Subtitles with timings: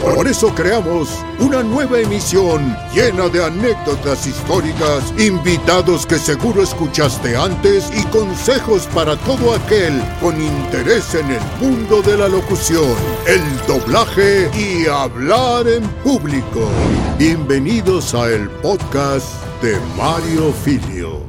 [0.00, 1.08] Por eso creamos
[1.40, 9.16] una nueva emisión llena de anécdotas históricas, invitados que seguro escuchaste antes y consejos para
[9.16, 12.94] todo aquel con interés en el mundo de la locución,
[13.26, 16.68] el doblaje y hablar en público.
[17.18, 19.26] Bienvenidos a el podcast
[19.62, 21.26] de Mario Filio.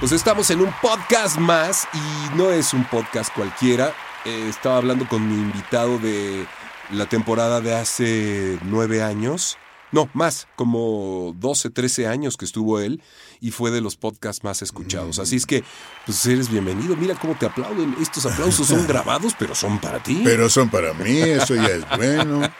[0.00, 3.94] Pues estamos en un podcast más y no es un podcast cualquiera.
[4.24, 6.46] Eh, estaba hablando con mi invitado de
[6.92, 9.56] la temporada de hace nueve años.
[9.92, 13.02] No, más, como 12, 13 años que estuvo él
[13.40, 15.18] y fue de los podcasts más escuchados.
[15.18, 15.64] Así es que,
[16.06, 16.96] pues eres bienvenido.
[16.96, 17.96] Mira cómo te aplauden.
[18.00, 20.20] Estos aplausos son grabados, pero son para ti.
[20.22, 22.42] Pero son para mí, eso ya es bueno.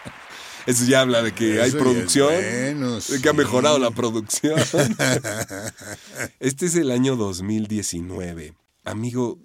[0.67, 4.61] Eso ya habla de que hay Eso producción, bueno, de que ha mejorado la producción.
[6.39, 8.53] este es el año 2019.
[8.85, 9.39] Amigo,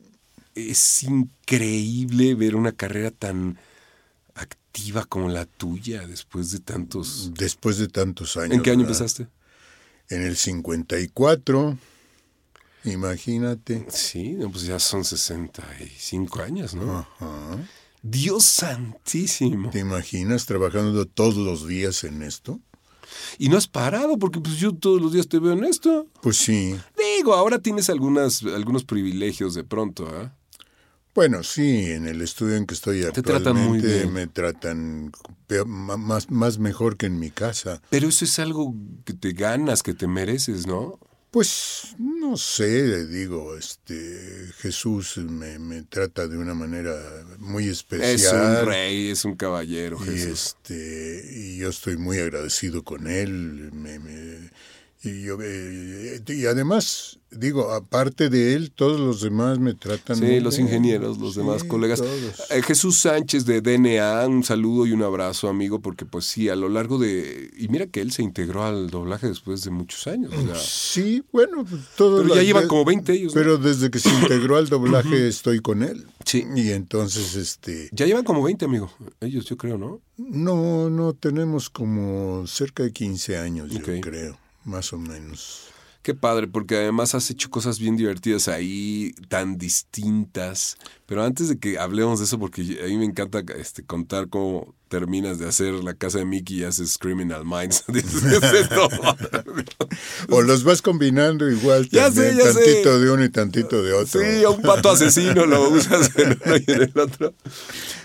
[0.56, 3.60] es increíble ver una carrera tan
[4.34, 7.32] activa como la tuya después de tantos...
[7.34, 8.56] Después de tantos años.
[8.56, 8.94] ¿En qué año ¿verdad?
[8.94, 9.28] empezaste?
[10.10, 11.78] En el 54.
[12.86, 13.86] Imagínate.
[13.90, 17.00] Sí, no, pues ya son 65 años, ¿no?
[17.00, 17.58] Ajá.
[18.02, 19.72] Dios santísimo.
[19.72, 22.60] ¿Te imaginas trabajando todos los días en esto?
[23.40, 26.08] Y no has parado, porque pues yo todos los días te veo en esto.
[26.22, 26.76] Pues sí.
[27.18, 30.36] Digo, ahora tienes algunas, algunos privilegios de pronto, ¿ah?
[31.16, 34.12] Bueno, sí, en el estudio en que estoy Te actualmente tratan muy bien.
[34.14, 35.12] me tratan
[35.48, 37.82] peor- más, más mejor que en mi casa.
[37.90, 41.00] Pero eso es algo que te ganas, que te mereces, ¿no?
[41.32, 46.96] Pues no sé, digo, este Jesús me, me trata de una manera
[47.40, 48.10] muy especial.
[48.12, 50.56] Es un rey, es un caballero, y Jesús.
[50.58, 54.50] este y yo estoy muy agradecido con él me- me-
[55.06, 60.24] y yo eh, y además digo aparte de él todos los demás me tratan Sí,
[60.24, 60.68] muy los bien.
[60.68, 62.02] ingenieros, los Sí, demás colegas.
[62.50, 66.56] Eh, Jesús Sánchez de DNA, un saludo y un abrazo, amigo, porque pues sí, a
[66.56, 67.52] lo largo de...
[67.58, 70.32] Y mira que él se integró al doblaje después de muchos años.
[70.34, 73.36] o sea, sí bueno pues, todos pero ya llevan de- como 20 ellos.
[73.36, 73.42] ¿no?
[73.42, 76.46] pero desde que se integró al doblaje estoy con él Sí.
[76.56, 78.90] y entonces este Ya llevan como 20, amigo.
[79.20, 80.00] Ellos, yo creo, ¿no?
[80.18, 85.72] no no tenemos como cerca de 15 años yo creo más o menos
[86.06, 90.78] Qué padre, porque además has hecho cosas bien divertidas ahí, tan distintas.
[91.06, 94.74] Pero antes de que hablemos de eso, porque a mí me encanta este, contar cómo
[94.88, 97.84] terminas de hacer la casa de Mickey y haces Criminal Minds.
[100.30, 102.54] O los vas combinando igual Ya sé, también sé.
[102.54, 106.40] tantito de uno y tantito de otro Sí, a un pato asesino lo usas en
[106.44, 107.34] uno y en el otro.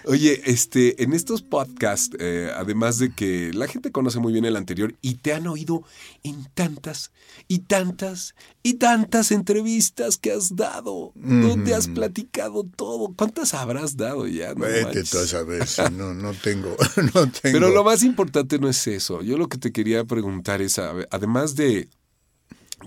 [0.04, 4.56] Oye, este, en estos podcasts, eh, además de que la gente conoce muy bien el
[4.56, 5.84] anterior y te han oído
[6.22, 7.12] en tantas
[7.48, 13.14] y tantas y tantas entrevistas que has dado, donde has platicado todo.
[13.16, 14.52] ¿Cuántas habrás dado ya?
[14.54, 16.76] No Vete tú a saber no, no tengo,
[17.14, 17.30] no tengo.
[17.42, 19.22] Pero lo más importante no es eso.
[19.22, 21.88] Yo lo que te quería preguntar es, además de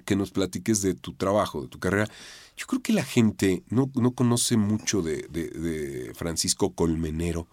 [0.05, 2.07] que nos platiques de tu trabajo, de tu carrera,
[2.55, 7.47] yo creo que la gente no, no conoce mucho de, de- de Francisco Colmenero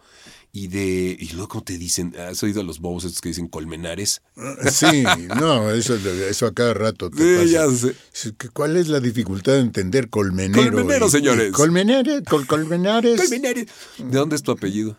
[0.53, 1.17] y de...
[1.19, 4.21] Y luego te dicen, ¿has oído a los bobos estos que dicen colmenares?
[4.73, 5.05] Sí,
[5.39, 7.69] no, eso, eso a cada rato te Sí, pasa.
[7.71, 7.71] ya
[8.13, 8.35] sé.
[8.53, 10.63] ¿Cuál es la dificultad de entender colmenero?
[10.73, 11.53] Colmenero, y- señores.
[11.53, 13.21] Colmenares, col- colmenares.
[13.21, 13.67] Colmenares.
[13.99, 14.97] ¿De dónde es tu apellido?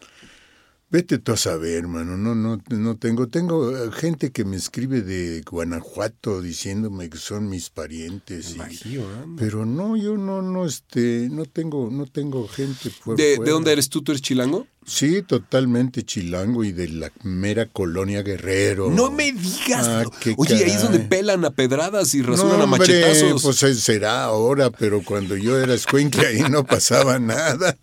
[0.90, 2.18] Vete tú a saber, hermano.
[2.18, 3.28] No, no, no tengo.
[3.30, 8.58] Tengo eh, gente que me escribe de Guanajuato diciéndome que son mis parientes.
[8.86, 9.00] y-
[9.38, 13.46] pero no, yo no, no, este, no tengo, no tengo gente por ¿De, fuera.
[13.46, 14.02] ¿De dónde eres tú?
[14.02, 14.68] ¿Tú eres chilango?
[14.84, 18.90] Sí, totalmente chilango y de la mera colonia Guerrero.
[18.90, 19.88] No me digas.
[19.88, 20.04] Ah,
[20.38, 21.08] Oye, ahí es donde caray.
[21.10, 23.44] pelan a pedradas y rasuran no, a machetazos.
[23.44, 27.78] pues eh, será ahora, pero cuando yo era escuincle ahí no pasaba nada.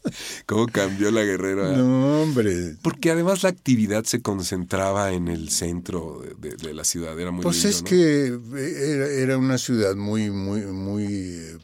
[0.46, 1.72] ¿Cómo cambió la guerrera?
[1.76, 2.74] No, hombre.
[2.82, 7.30] Porque además la actividad se concentraba en el centro de, de- de la ciudad, era
[7.30, 7.88] muy Pues lindo, es ¿no?
[7.88, 8.26] que
[8.60, 11.56] eh, era, era una ciudad muy, muy, muy,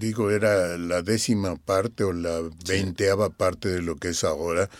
[0.00, 4.70] digo, era la décima parte o la veinteava parte de lo que es ahora.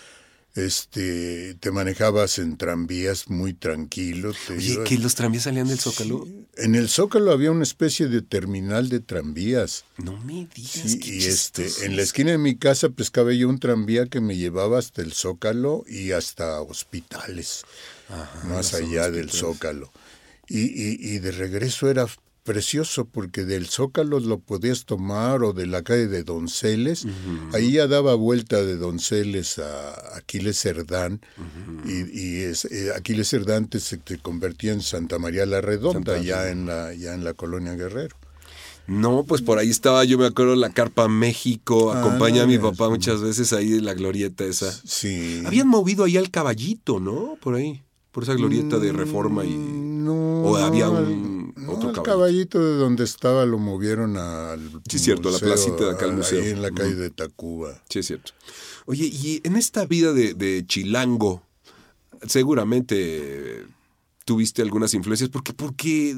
[0.57, 4.33] Este, te manejabas en tranvías muy tranquilo.
[4.47, 6.27] te Oye, ibas- que los tranvías salían del Zócalo.
[6.57, 9.85] En el Zócalo había una especie de terminal de tranvías.
[9.97, 13.59] No me digas Sí, y este, en la esquina de mi casa pescaba yo un
[13.61, 17.63] tranvía que me llevaba hasta el Zócalo y hasta hospitales,
[18.09, 19.31] Ajá, más allá del.
[19.31, 19.93] Zócalo.
[20.49, 22.09] Y, y, y de regreso era
[22.43, 27.07] precioso porque del Zócalo lo podías tomar o de la calle de Donceles.
[27.53, 31.21] Ahí ya daba vuelta de Donceles a Aquiles Cerdán
[31.87, 36.51] y, es, eh, Aquiles Cerdán te, se te convertía en Santa María la Redonda, ya
[36.51, 38.17] en la, ya en la colonia Guerrero.
[38.87, 42.59] No, pues por ahí estaba, yo me acuerdo, la Carpa México, Ah, acompaña a mi
[42.59, 44.73] papá muchas veces ahí en la glorieta esa.
[44.73, 45.43] Sí.
[45.47, 47.37] Habían movido ahí al caballito, ¿no?
[47.41, 49.51] Por ahí, por esa glorieta de reforma y...
[49.51, 52.03] Mm, No, o había un no, otro al caballito.
[52.03, 56.13] caballito de donde estaba lo movieron al Sí, cierto, a la placita de acá al
[56.13, 56.43] ahí museo.
[56.43, 57.83] en la calle de Tacuba.
[57.89, 58.33] Sí, es cierto.
[58.87, 61.43] Oye, y en esta vida de, de chilango,
[62.27, 63.67] seguramente
[64.25, 66.17] tuviste algunas influencias, porque, porque,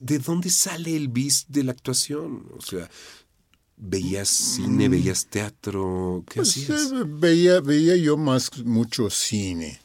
[0.00, 2.46] ¿de dónde sale el bis de la actuación?
[2.56, 2.90] O sea,
[3.76, 6.24] ¿veías cine, veías teatro?
[6.28, 6.92] ¿Qué Pues, hacías?
[6.92, 9.80] eh, veía, veía yo más mucho cine.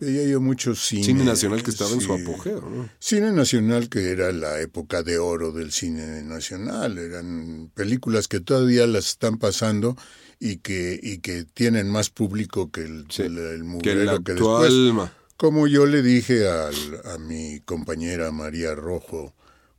[0.00, 1.04] Veía yo mucho cine.
[1.04, 2.88] Cine nacional que estaba en su apogeo, ¿no?
[2.98, 6.98] Cine nacional que era la época de oro del cine nacional.
[6.98, 9.96] Eran películas que todavía las están pasando
[10.40, 14.18] y que, y que tienen más público que el, Sí, el, el Que mugrero la
[14.20, 14.62] que actual...
[14.70, 14.94] después.
[14.94, 19.34] ma- Como yo le dije al- a mi compañera María Rojo.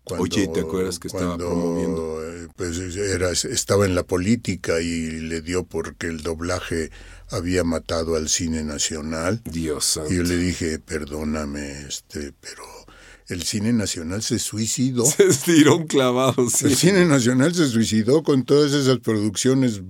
[0.05, 2.23] Cuando, Oye, ¿te acuerdas que estaba cuando, promoviendo?
[2.23, 6.91] eh, Pues era, estaba en la política y le dio porque el doblaje
[7.31, 9.41] había matado al cine nacional.
[9.51, 10.13] Dios santo.
[10.13, 12.63] Y yo le dije, perdóname, este, pero
[13.27, 15.03] el cine nacional se suicidó.
[15.17, 16.65] Se estiró un clavado, sí.
[16.67, 19.81] El cine nacional se suicidó con todas esas producciones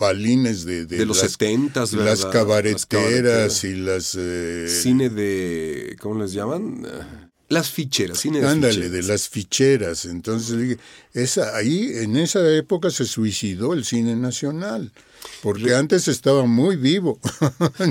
[0.00, 2.06] balines de, De los las, setentas, ¿verdad?
[2.10, 3.64] las Las cabareteras cabareteras.
[3.64, 4.16] y las...
[4.18, 5.96] eh, Cine de...
[6.00, 7.27] ¿Cómo les llaman?
[7.48, 8.92] Las ficheras, cine de Ándale, ficheras.
[8.92, 10.04] de las ficheras.
[10.04, 10.76] Entonces
[11.14, 14.92] esa, ahí en esa época se suicidó el cine nacional,
[15.42, 17.18] porque antes estaba muy vivo.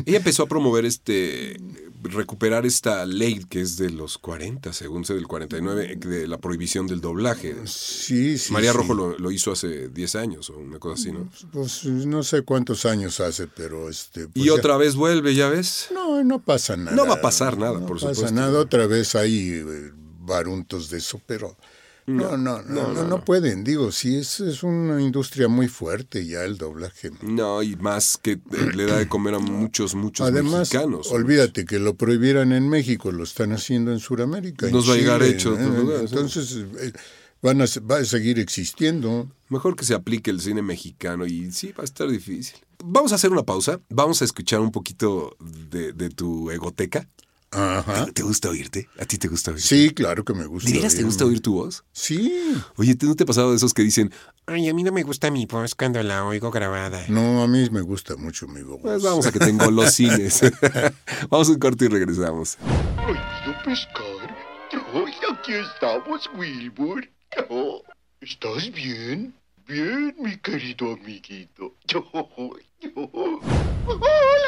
[0.06, 1.57] Ella empezó a promover este
[2.04, 6.88] recuperar esta ley que es de los 40, según sé, del 49, de la prohibición
[6.88, 7.56] del doblaje.
[7.66, 8.54] sí, sí.
[8.54, 8.78] María sí.
[8.78, 11.30] Rojo lo, lo hizo hace 10 años o una cosa así, ¿no?
[11.52, 14.28] Pues no sé cuántos años hace, pero este.
[14.28, 15.88] pues y ya- otra vez vuelve, ¿ya ves?
[15.94, 16.96] No, no pasa nada.
[16.96, 18.36] No va a pasar nada, no por pasa supuesto.
[18.36, 18.60] nada.
[18.60, 19.92] Otra vez hay eh,
[20.22, 21.58] baruntos de eso, pero.
[22.07, 23.65] No, no, no, no, no, pueden.
[23.65, 27.12] Digo, sí, es, es una industria muy fuerte ya el doblaje.
[27.21, 28.39] No, y más que eh,
[28.74, 31.12] le da de comer a muchos, muchos Además, mexicanos.
[31.12, 34.69] olvídate que lo prohibieran en México, lo están haciendo en Sudamérica.
[34.69, 36.00] Nos va a llegar hecho ¿eh?
[36.00, 36.94] Entonces, eh,
[37.42, 39.30] van a, va a seguir existiendo.
[39.50, 42.56] Mejor que se aplique el cine mexicano y sí, va a estar difícil.
[42.86, 43.81] Vamos a hacer una pausa.
[43.89, 47.10] Vamos a escuchar un poquito de, de tu egoteca.
[47.52, 48.06] Ajá.
[48.14, 48.90] ¿Te gusta oírte?
[49.00, 49.66] ¿A ti te gusta oírte?
[49.66, 50.70] Sí, claro que me gusta.
[50.70, 51.84] ¿De veras te gusta oír tu voz?
[51.92, 52.34] Sí.
[52.76, 54.12] Oye, ¿tú no te ha pasado de esos que dicen,
[54.46, 57.04] Ay, a mí no me gusta mi voz cuando la oigo grabada.
[57.10, 58.80] No, a mí me gusta mucho mi voz.
[58.82, 60.42] pues vamos a que tengo los cines?
[61.30, 62.58] vamos a un corte y regresamos.
[62.96, 64.38] ¿Prohibido pescar?
[64.94, 67.10] Ay, aquí estamos, Wilbur.
[67.50, 67.82] Oh,
[68.22, 69.34] ¿Estás bien?
[69.68, 71.75] Bien, mi querido amiguito.
[71.94, 72.62] ¡Hola,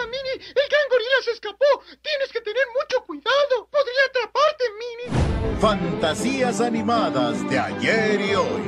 [0.05, 0.33] Mini!
[0.33, 1.65] ¡El gran gorila se escapó!
[2.01, 3.67] ¡Tienes que tener mucho cuidado!
[3.69, 5.59] ¡Podría atraparte, Mini!
[5.59, 8.61] Fantasías animadas de ayer y hoy.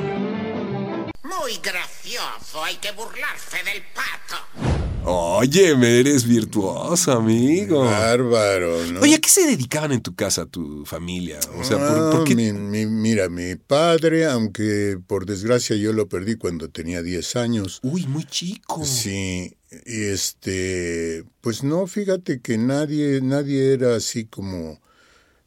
[1.23, 4.80] Muy gracioso, hay que burlarse del pato.
[5.03, 7.81] Oye, me eres virtuoso, amigo.
[7.85, 8.99] Bárbaro, ¿no?
[9.01, 11.39] Oye, ¿a qué se dedicaban en tu casa, tu familia?
[11.59, 12.35] O sea, ¿por, Ah, por qué?
[12.35, 17.79] mi- mi- mira, mi padre, aunque por desgracia yo lo perdí cuando tenía 10 años.
[17.81, 18.85] Uy, muy chico.
[18.85, 19.55] Sí,
[19.87, 24.79] y este, pues no, fíjate que nadie, nadie era así como,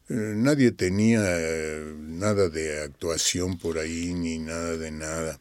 [0.09, 5.39] eh, nadie tenía eh, nada de actuación por ahí ni nada de nada.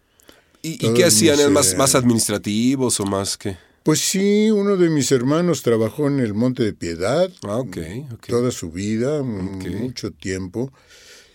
[0.61, 1.33] ¿Y, qué hacían?
[1.35, 3.57] mis, ¿Eran más, eh, más administrativos o más que...?
[3.83, 7.77] Pues sí, uno de mis hermanos trabajó en el Monte de Piedad Ah, ok,
[8.13, 8.27] ok.
[8.27, 10.71] toda su vida, mucho tiempo.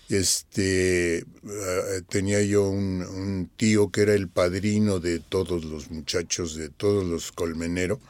[0.08, 6.54] Este, ah, tenía yo un, un tío que era el padrino de todos los muchachos,
[6.54, 8.00] de todos los colmenero.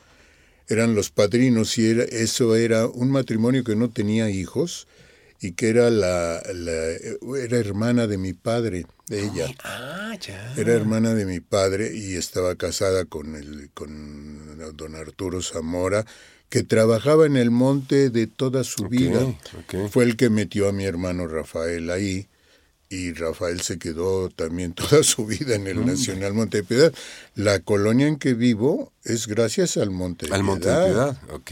[0.68, 4.86] Eran los padrinos y era, eso era un matrimonio que no tenía hijos
[5.40, 9.46] y que era la, la- era hermana de mi padre, ella.
[9.62, 10.54] Ah, ya.
[10.56, 16.04] Era hermana de mi padre y estaba casada con el con don Arturo Zamora,
[16.48, 19.20] que trabajaba en el monte de toda su vida.
[19.90, 22.26] Fue el que metió a mi hermano Rafael ahí
[22.90, 26.94] y Rafael se quedó también toda su vida en el Nacional Monte de Piedad.
[27.34, 30.46] La colonia en que vivo es gracias al Monte de Al Piedad.
[30.46, 31.50] Monte de Piedad, ok.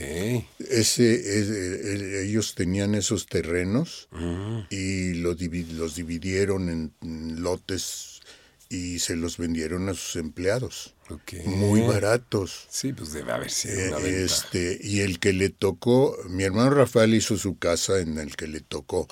[0.71, 4.61] Ese, es- eh, ellos tenían esos terrenos Mm.
[4.71, 6.69] y los, divi- los dividieron
[7.03, 8.21] en, lotes
[8.69, 10.95] y se los vendieron a sus empleados.
[11.11, 11.35] ok.
[11.47, 12.67] Muy baratos.
[12.69, 14.35] Sí, pues debe haber sido Eh, una venta.
[14.35, 18.49] este, y el que le tocó, mi hermano Rafael hizo su casa en el que
[18.49, 19.07] le tocó.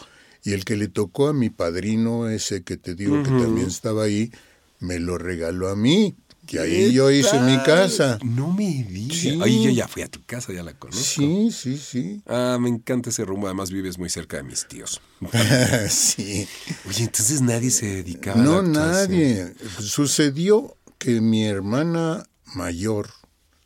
[0.44, 4.04] Y el que le tocó a mi padrino, ese que te digo que también estaba
[4.04, 4.30] ahí,
[4.78, 6.14] me lo regaló a mí.
[6.46, 8.18] Que ahí yo hice mi casa.
[8.22, 9.16] No me digas.
[9.16, 9.38] Sí.
[9.42, 11.02] Ahí yo ya fui a tu casa, ya la conozco.
[11.02, 12.22] Sí, sí, sí.
[12.26, 13.46] Ah, me encanta ese rumbo.
[13.46, 15.00] Además, vives muy cerca de mis tíos.
[15.88, 16.46] sí.
[16.86, 18.92] Oye, entonces nadie se dedicaba a No, la actuación.
[18.92, 19.54] nadie.
[19.80, 22.24] Sucedió que mi hermana
[22.54, 23.08] mayor,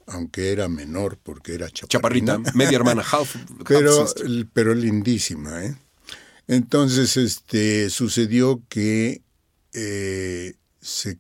[0.06, 4.46] aunque era menor porque era chaparrita, Chaparrita, media hermana, half, half pero, sister.
[4.52, 5.76] pero lindísima, ¿eh?
[6.48, 9.22] Entonces, este, sucedió que
[9.74, 11.18] eh, se,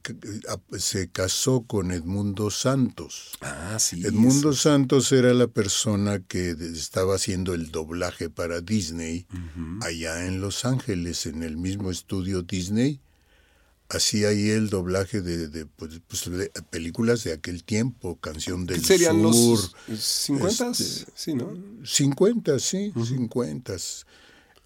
[0.78, 3.32] se casó con Edmundo Santos.
[3.42, 4.00] Ah, sí.
[4.04, 4.54] Edmundo.
[4.54, 9.26] Santos era la persona que estaba haciendo el doblaje para Disney
[9.82, 13.00] allá en Los Ángeles, en el mismo estudio Disney.
[13.90, 18.80] Hacía ahí el doblaje de, de, pues, pues, de películas de aquel tiempo, Canción del
[18.80, 19.58] ¿Qué serían Sur.
[19.88, 20.70] los 50?
[20.70, 21.54] este, sí, ¿no?
[21.84, 23.76] 50, sí, 50.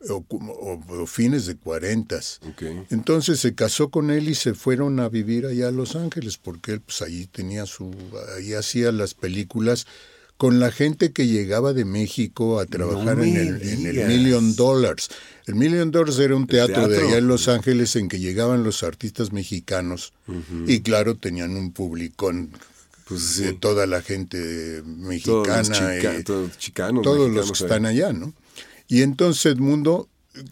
[0.08, 2.16] O, o- o fines de 40.
[2.48, 2.62] Ok.
[2.90, 6.72] Entonces se casó con él y se fueron a vivir allá a Los Ángeles, porque
[6.72, 7.94] él pues allí tenía su,
[8.36, 9.86] ahí hacía las películas
[10.38, 14.06] con la gente que llegaba de México a trabajar en, el, en el.
[14.08, 15.08] Million Dollars.
[15.46, 18.82] El Million Dollars era un teatro, de allá en Los Ángeles en que llegaban los
[18.82, 20.12] artistas mexicanos
[20.66, 22.50] y claro, tenían un publicón
[23.06, 25.58] Pues de toda la gente Todos mexicana.
[25.58, 27.02] los chica- y- todos chicanos.
[27.04, 27.62] todos los que ahí.
[27.64, 28.32] están allá, ¿no?
[28.92, 30.06] Y entonces Edmundo,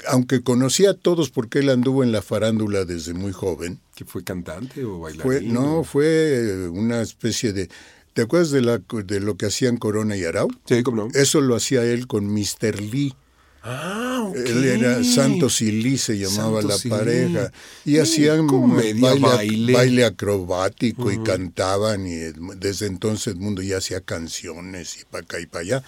[0.09, 4.25] aunque conocía a todos porque él anduvo en la farándula desde muy joven, ¿Que fue
[4.25, 5.23] cantante o bailarín?
[5.23, 7.69] fue, no, fue eh, una especie de...
[8.15, 10.49] ¿Te acuerdas de, la, de lo que hacían Corona y Arau?
[10.65, 11.09] Sí, ¿cómo no?
[11.13, 12.81] Eso lo hacía él con Mr.
[12.81, 13.15] Lee.
[13.63, 14.37] Ah, ok.
[14.37, 17.53] Él era Santos y Lee se llamaba Santos y la pareja.
[17.85, 19.73] Y Mm, hacían comedia, baile, baile.
[19.75, 22.07] baile acrobático y cantaban.
[22.07, 22.15] Y
[22.57, 25.85] desde entonces Edmundo ya hacía canciones y para acá y para allá.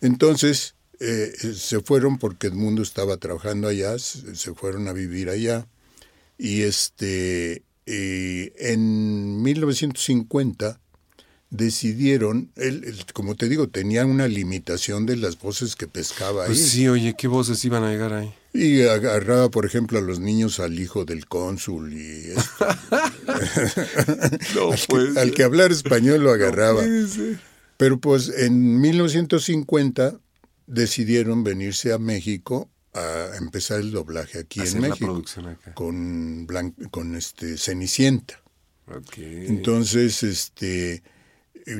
[0.00, 5.66] Entonces eh, se fueron porque Edmundo estaba trabajando allá, se fueron a vivir allá.
[6.38, 10.80] Y este eh, en 1950
[11.50, 16.48] decidieron, él, él, como te digo, tenían una limitación de las voces que pescaba ahí.
[16.48, 18.32] Pues sí, oye, ¿qué voces iban a llegar ahí?
[18.54, 22.66] Y agarraba, por ejemplo, a los niños al hijo del cónsul y esto.
[24.54, 26.82] No, al, que, al que hablar español lo agarraba.
[27.76, 30.18] Pero pues en 1950
[30.66, 35.72] decidieron venirse a México a empezar el doblaje aquí Hacer en la México producción acá.
[35.74, 38.42] con Blan- con este Cenicienta.
[39.16, 41.02] Entonces, este,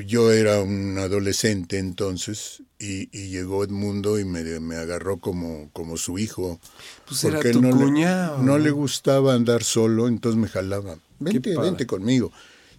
[0.07, 5.97] yo era un adolescente entonces y, y llegó Edmundo y me, me agarró como, como
[5.97, 6.59] su hijo.
[7.07, 8.57] Pues era porque tu no cuñado, Le, no ¿no?
[8.59, 10.97] le gustaba andar solo, entonces me jalaba.
[11.19, 12.31] Vente, vente conmigo.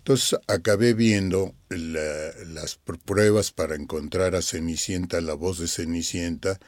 [0.05, 6.61] Entonces acabé viendo la- las pr- pruebas para encontrar a Cenicienta, la voz de Cenicienta,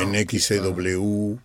[0.00, 1.36] en XCW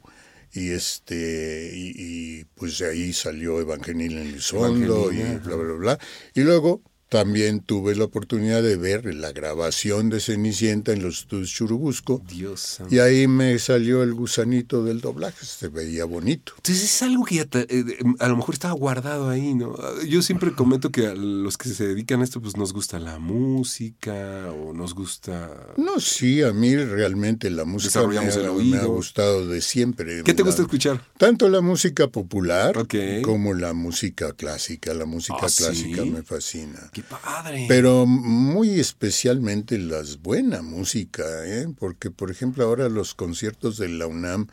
[0.53, 1.91] y este y,
[2.39, 5.99] y, pues de ahí salió Evangelina Elizondo y Evangelina, bla bla bla.
[6.33, 11.49] Y luego también tuve la oportunidad de ver la grabación de Cenicienta en los estudios
[11.51, 17.01] Churubusco Dios y ahí me salió el gusanito del doblaje se veía bonito Entonces es
[17.01, 17.83] algo que ya te- eh,
[18.19, 19.75] a lo mejor estaba guardado ahí, ¿no?
[20.03, 23.17] Yo siempre comento que a los que se dedican a esto, pues nos gusta la
[23.19, 25.49] música o nos gusta...
[25.77, 28.89] no sí a mí realmente la música me ha, me ha oído.
[28.93, 31.03] gustado de siempre ¿Qué te La- gusta escuchar?
[31.17, 32.75] Tanto la música popular
[33.23, 34.93] como la música clásica.
[34.93, 35.63] La música Ah, ¿sí?
[35.63, 36.89] clásica me fascina.
[37.01, 37.65] ¡Qué padre!
[37.68, 41.68] Pero muy especialmente las buena música, ¿eh?
[41.77, 44.48] porque por ejemplo ahora los conciertos de la UNAM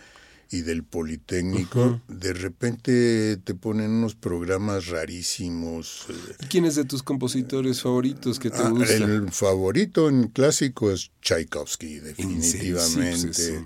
[0.49, 6.07] y del Politécnico, de repente te ponen unos programas rarísimos.
[6.09, 8.95] eh, ¿Quién es de tus compositores favoritos que te Ah, gusta?
[8.95, 13.11] el favorito en clásico es Tchaikovsky, definitivamente.
[13.13, 13.65] Sí, pues eso.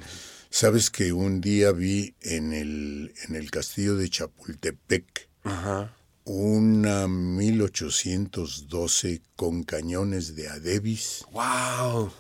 [0.49, 5.95] Sabes que un día vi en el, en el castillo de Chapultepec Ajá.
[6.33, 11.25] Una 1812 con cañones de Adebis.
[11.33, 12.13] ¡Wow!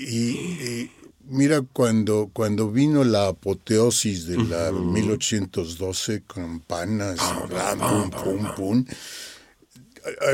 [0.00, 0.90] y, y
[1.26, 8.84] mira cuando cuando vino la apoteosis de la 1812 campanas bla, pum pum pum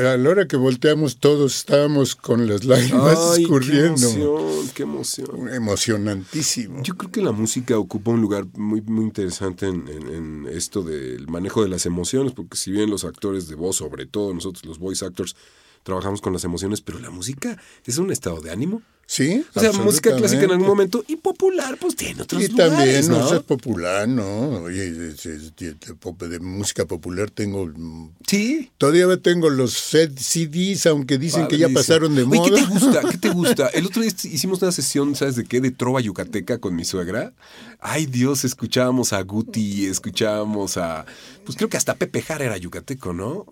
[0.03, 4.69] a, a la hora que volteamos todos estábamos con las lágrimas ¡Ay, qué escurriendo emoción!
[4.73, 5.49] ¡Qué emoción!
[5.53, 10.47] emocionantísimo Yo creo que la música ocupa un lugar muy, muy interesante en, en- en
[10.51, 14.33] esto del manejo de las emociones, porque si bien los actores de voz, sobre todo
[14.33, 15.35] nosotros los voice actors,
[15.83, 18.81] trabajamos con las emociones, pero la música es un estado de ánimo.
[19.09, 23.07] Sí, O sea, música clásica en algún momento y popular, pues tiene otros Y lugares,
[23.07, 23.19] también ¿no?
[23.31, 24.49] no es popular, ¿no?
[24.63, 27.67] Oye, de, de música popular tengo...
[27.67, 28.69] mm, Sí.
[28.77, 32.49] Todavía tengo los set- CDs, aunque dicen que ya pasaron de Oye, moda.
[32.49, 33.01] ¿qué te gusta?
[33.09, 33.67] ¿Qué te gusta?
[33.73, 35.61] El otro día hicimos una sesión, ¿sabes de qué?
[35.61, 37.31] De trova yucateca con mi suegra.
[37.79, 41.05] Ay, Dios, escuchábamos a Guti, escuchábamos a...
[41.45, 43.45] Pues creo que hasta Pepe Jara era yucateco, ¿no?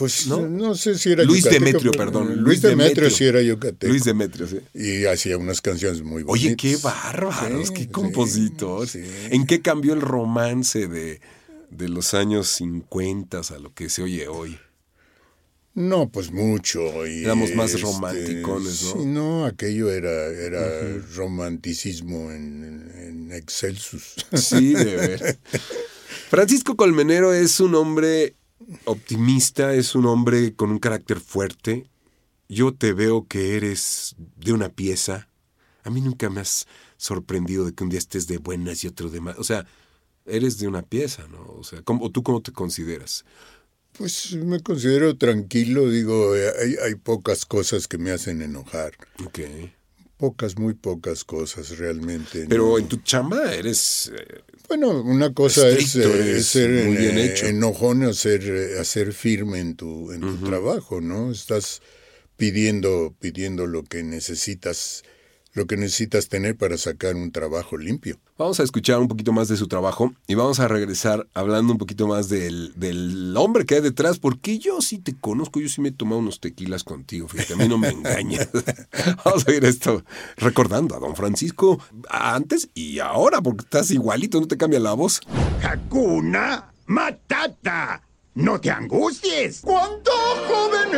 [0.00, 0.48] Pues ¿no?
[0.48, 2.36] no, sé si era Luis yucateco, Demetrio, perdón.
[2.42, 3.86] Luis Demetrio sí era yucateco.
[3.86, 4.58] Luis Demetrio, sí.
[4.72, 6.46] Y hacía unas canciones muy bonitas.
[6.46, 8.88] Oye, qué bárbaros, Sí, qué compositor.
[8.88, 9.02] sí.
[9.28, 11.20] ¿En qué cambió el romance de,
[11.68, 14.58] de los años 50 a lo que se oye hoy?
[15.74, 17.06] No, pues mucho.
[17.06, 18.92] y, Éramos más este, romanticones, ¿no?
[18.92, 24.14] Sí, no, aquello era, era romanticismo en, en excelsus.
[24.32, 25.38] Sí, de ver.
[26.30, 28.34] Francisco Colmenero es un hombre
[28.84, 31.88] optimista, es un hombre con un carácter fuerte.
[32.48, 35.28] Yo te veo que eres de una pieza.
[35.84, 39.08] A mí nunca me has sorprendido de que un día estés de buenas y otro
[39.08, 39.38] de más.
[39.38, 39.66] O sea,
[40.26, 41.42] eres de una pieza, ¿no?
[41.52, 43.24] O sea, ¿cómo, ¿tú cómo te consideras?
[43.92, 48.92] Pues me considero tranquilo, digo, eh, hay, hay pocas cosas que me hacen enojar.
[49.24, 49.40] Ok.
[50.20, 52.46] Pocas, muy pocas cosas realmente.
[52.46, 52.78] Pero ¿no?
[52.78, 54.12] en tu chamba eres...
[54.14, 57.46] eh, Bueno, una cosa es, eh, es ser muy bien eh, hecho.
[57.46, 61.32] enojón o ser, eh, hacer firme en tu, en tu trabajo, ¿no?
[61.32, 61.80] Estás
[62.36, 65.04] pidiendo, pidiendo lo que necesitas,
[65.52, 68.18] lo que necesitas tener para sacar un trabajo limpio.
[68.38, 71.78] Vamos a escuchar un poquito más de su trabajo y vamos a regresar hablando un
[71.78, 75.80] poquito más del, del hombre que hay detrás, porque yo sí te conozco, yo sí
[75.80, 78.48] me he tomado unos tequilas contigo, fíjate, a mí no me engañas.
[79.24, 80.04] vamos a oír esto,
[80.36, 85.20] recordando a don Francisco antes y ahora, porque estás igualito, no te cambia la voz.
[85.62, 88.02] Hakuna Matata.
[88.34, 89.60] No te angusties.
[89.62, 90.10] ¡Cuánto
[90.48, 90.90] joven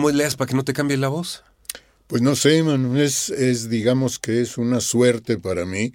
[0.00, 0.10] juguetes.
[0.10, 1.44] ¿Que ¿Cómo leas para que no te cambie la voz?
[2.06, 5.92] Pues no sé, mano, es, es digamos que es una suerte para mí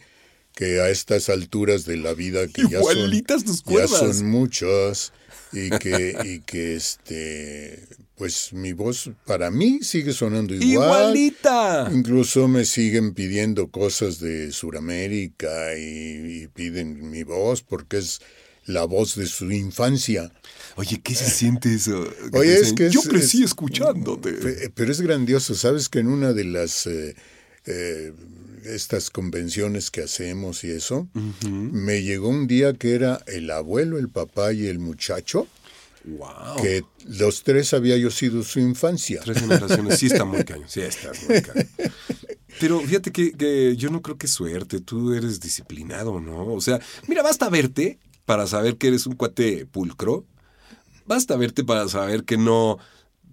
[0.54, 5.14] que a estas alturas de la vida que ya son, Igualitas tus ya son muchas
[5.54, 11.16] y que, y que este pues mi voz para mí sigue sonando igual.
[11.16, 11.92] ¡Igualita!
[11.94, 18.20] Incluso me siguen pidiendo cosas de Sudamérica y, y piden mi voz porque es
[18.68, 20.32] la voz de su infancia.
[20.76, 22.06] Oye, ¿qué se siente eso?
[22.32, 24.34] Que Oye, es que es- Yo crecí es- escuchándote.
[24.34, 25.90] Pe- Pero es grandioso, ¿sabes?
[25.90, 27.16] Que en una de las eh,
[27.66, 28.14] eh,
[28.66, 31.08] estas convenciones que hacemos y eso,
[31.50, 35.48] me llegó un día que era el abuelo, el papá y el muchacho,
[36.04, 36.62] ¡Wow!
[36.62, 39.22] que los tres había yo sido su infancia.
[39.24, 41.68] Tres generaciones, sí está muy cañón, sí está muy cañón.
[42.60, 46.48] Pero fíjate que, que yo no creo que suerte, tú eres disciplinado, ¿no?
[46.54, 50.26] O sea, mira, basta verte para saber que eres un cuate pulcro,
[51.06, 52.78] basta verte para saber que no,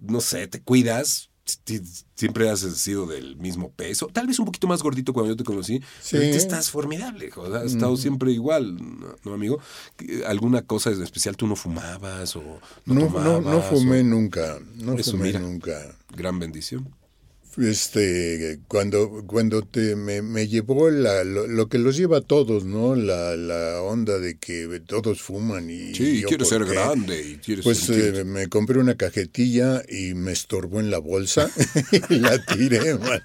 [0.01, 1.29] no sé, te cuidas,
[2.15, 5.43] siempre has sido del mismo peso, tal vez un poquito más gordito cuando yo te
[5.43, 6.15] conocí, pero Sí.
[6.15, 8.77] ahorita estás formidable, o sea, has estado siempre igual,
[9.25, 9.59] ¿no, amigo?
[10.27, 12.41] ¿Alguna cosa en especial tú no fumabas o
[12.85, 13.43] no, No, no, tomabas?
[13.43, 15.39] no fumé o- nunca, no Eso, fumé mira.
[15.41, 15.95] nunca.
[16.15, 16.89] Gran bendición.
[17.57, 22.65] Este, cuando, cuando te, me, me llevó la, lo, lo que los lleva a todos,
[22.65, 22.95] ¿no?
[22.95, 25.95] La, la onda de que todos fuman y...
[25.95, 26.73] Sí, yo, quieres ¿por ser qué?
[26.73, 31.49] grande y quieres Pues eh, me compré una cajetilla y me estorbó en la bolsa
[32.09, 33.23] y la tiré, man.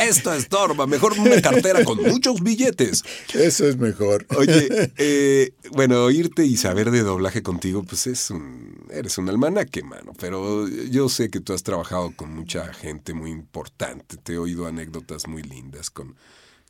[0.00, 3.02] Esto estorba, mejor una cartera con muchos billetes.
[3.34, 4.26] Eso es mejor.
[4.36, 8.72] Oye, eh, bueno, oírte y saber de doblaje contigo, pues es un.
[8.90, 10.12] Eres un almanaque, mano.
[10.18, 14.16] Pero yo sé que tú has trabajado con mucha gente muy importante.
[14.16, 16.16] Te he oído anécdotas muy lindas con,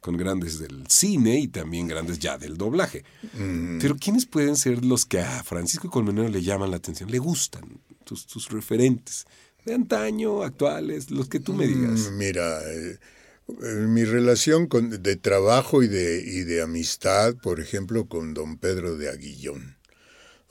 [0.01, 3.05] con grandes del cine y también grandes ya del doblaje.
[3.81, 7.11] Pero ¿quiénes pueden ser los que a Francisco Colmenero le llaman la atención?
[7.11, 9.27] Le gustan tus, tus referentes.
[9.65, 12.11] De antaño, actuales, los que tú me digas.
[12.11, 12.99] Mm, Mira, eh,
[13.49, 18.59] eh, mi relación con, de trabajo y de, y de amistad, por ejemplo, con don
[18.59, 19.77] Pedro de Aguillón.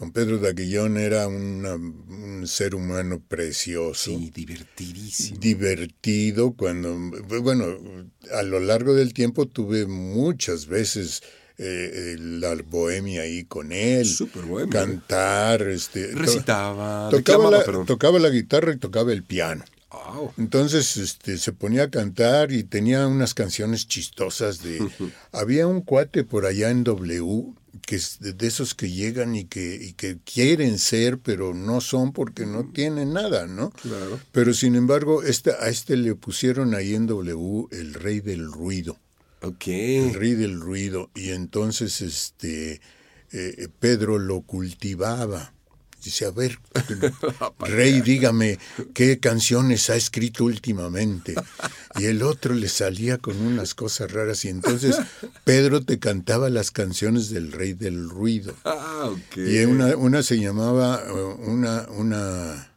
[0.01, 4.09] Don Pedro de Aguillón era una- un ser humano precioso.
[4.09, 5.39] Sí, divertidísimo.
[5.39, 6.97] divertido cuando
[7.41, 7.65] bueno
[8.33, 11.21] a lo largo del tiempo tuve muchas veces
[11.59, 14.71] eh, la bohemia ahí con él Súper bohemio.
[14.73, 19.63] cantar este to- Recitaba, tocaba la, tocaba la guitarra y tocaba el piano
[20.37, 24.79] entonces este, se ponía a cantar y tenía unas canciones chistosas de...
[25.31, 27.53] había un cuate por allá en W
[27.91, 32.13] que de de esos que llegan y que, y que quieren ser, pero no son
[32.13, 33.71] porque no tienen nada, ¿no?
[33.71, 34.17] Claro.
[34.31, 38.97] Pero sin embargo, este, a este le pusieron ahí en W el rey del ruido.
[39.41, 39.67] Ok.
[39.67, 41.09] El rey del ruido.
[41.15, 42.79] Y entonces este
[43.33, 45.53] eh, Pedro lo cultivaba.
[46.03, 46.57] Dice, a ver,
[47.59, 48.57] rey, dígame,
[48.93, 51.35] ¿qué canciones ha escrito últimamente?
[51.99, 54.95] Y el otro le salía con unas cosas raras y entonces
[55.43, 58.55] Pedro te cantaba las canciones del rey del ruido.
[58.63, 59.37] Ah, ok.
[59.37, 62.73] Y una, una se llamaba, eh, una, una,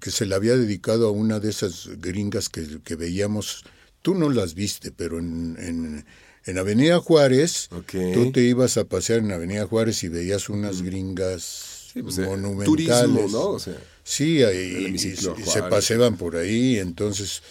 [0.00, 3.64] que se le había dedicado a una de esas gringas que, que veíamos,
[4.02, 6.06] tú no las viste, pero en, en,
[6.46, 11.73] en Avenida Juárez, tú te ibas a pasear en Avenida Juárez y veías unas gringas
[11.94, 12.66] Sí, pues, eh, monumentales.
[12.66, 13.46] turismo, ¿no?
[13.50, 17.42] O sea, Sí, ahí, y, y se paseaban por ahí, entonces,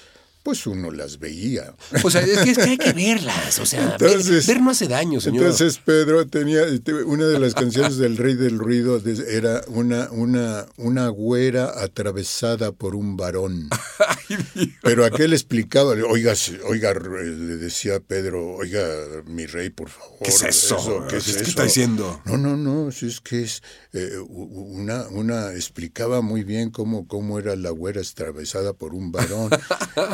[0.44, 1.74] pues uno las veía.
[2.04, 3.58] o sea, es que, es que hay que verlas.
[3.60, 5.44] O sea, ver- Entonces- ver, no hace daño, señor.
[5.44, 6.64] Entonces Pedro tenía
[7.06, 12.96] una de las canciones del Rey del Ruido era una una una güera atravesada por
[12.96, 13.70] un varón.
[14.82, 16.34] Pero aquel explicaba, oiga,
[16.68, 18.84] oiga, le decía a Pedro, oiga,
[19.26, 20.20] mi rey, por favor.
[20.24, 21.06] ¿Qué es eso?
[21.10, 21.44] ¿Qué es ¿Qué eso?
[21.44, 22.22] está diciendo?
[22.26, 23.62] No, no, no, es que es
[23.94, 29.50] eh, una una explicaba muy bien cómo cómo era la güera atravesada por un varón,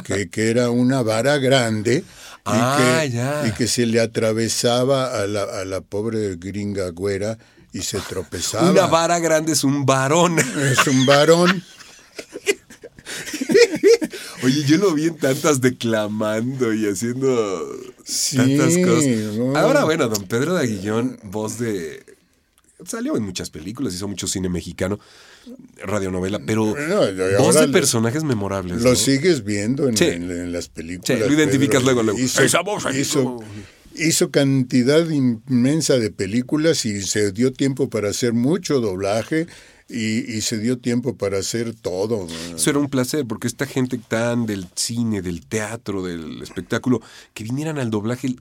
[0.03, 2.03] que, que era una vara grande y,
[2.45, 3.47] Ah, que, ya.
[3.47, 7.37] y que se le atravesaba a la, a la pobre gringa güera
[7.71, 8.71] y se tropezaba.
[8.71, 10.39] Una vara grande es un varón.
[10.39, 11.63] Es un varón.
[14.43, 17.69] Oye, yo lo vi en tantas declamando y haciendo
[18.05, 19.35] Sí, tantas cosas.
[19.35, 19.55] no.
[19.57, 22.03] Ahora, bueno, don Pedro de Aguillón, voz de.
[22.85, 24.99] Salió en muchas películas, hizo mucho cine mexicano,
[25.83, 28.81] radionovela, pero No, y voz ahora de lo- personajes memorables.
[28.81, 28.95] Lo ¿no?
[28.95, 30.05] sigues viendo en, Sí.
[30.05, 31.19] en- en las películas.
[31.19, 32.19] Sí, lo identificas luego, luego.
[32.19, 33.39] Hizo, Esa voz ahí, hizo- no.
[33.95, 39.47] hizo cantidad inmensa de películas y se dio tiempo para hacer mucho doblaje
[39.89, 42.27] y, y se dio tiempo para hacer todo.
[42.55, 47.01] Eso era un placer, porque esta gente tan del cine, del teatro, del espectáculo,
[47.33, 48.35] que vinieran al doblaje,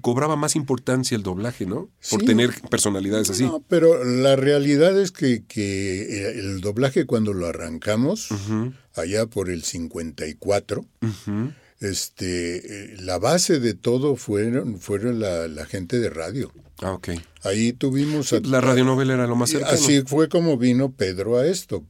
[0.00, 1.88] cobraba más importancia el doblaje, ¿no?
[2.10, 2.26] Por Sí.
[2.26, 3.42] tener personalidades así.
[3.44, 8.28] No, pero la realidad es que, que el doblaje cuando lo arrancamos,
[8.94, 11.52] allá por el 54, Ujú.
[11.80, 12.56] este,
[12.92, 16.52] eh, la base de todo fueron, fueron la, la gente de radio.
[16.82, 17.08] Ah, ok.
[17.46, 18.32] Ahí tuvimos...
[18.32, 19.72] a- La radionovela era lo más cercano.
[19.74, 21.84] Así fue como vino Pedro a esto.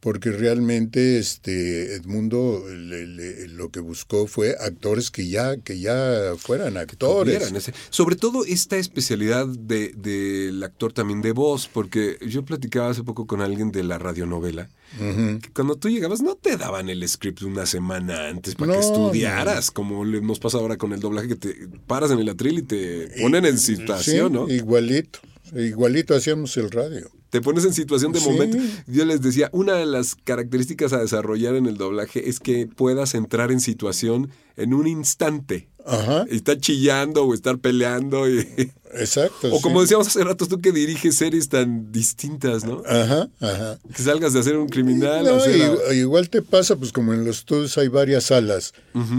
[0.00, 6.34] Porque realmente este Edmundo le- le- lo que buscó fue actores que ya, que ya
[6.38, 7.50] fueran actores.
[7.52, 13.02] ese- Sobre todo esta especialidad de- del actor también de voz, porque yo platicaba hace
[13.02, 17.42] poco con alguien de la radionovela, que cuando tú llegabas no te daban el script
[17.42, 21.26] una semana antes para que No, estudiaras, como le- nos pasa ahora con el doblaje,
[21.28, 21.54] que te
[21.88, 24.48] paras en el atril y te ponen en situación, Sí, ¿no?
[24.88, 25.20] Igualito.
[25.54, 27.10] Igualito hacíamos el radio.
[27.30, 28.28] Te pones en situación de Sí.
[28.30, 28.56] momento.
[28.86, 33.14] Yo les decía, una de las características a desarrollar en el doblaje es que puedas
[33.14, 35.68] entrar en situación en un instante.
[35.86, 38.28] Ajá, Y estar chillando o estar peleando.
[38.28, 38.46] y-
[38.94, 39.54] exacto.
[39.54, 39.84] o como sí.
[39.84, 42.82] decíamos hace rato, tú que diriges series tan distintas, ¿no?
[42.86, 43.78] Ajá, ajá.
[43.94, 45.24] Que salgas de hacer un criminal.
[45.24, 48.74] No, hacer a- i- igual te pasa, pues como en los estudios hay varias salas,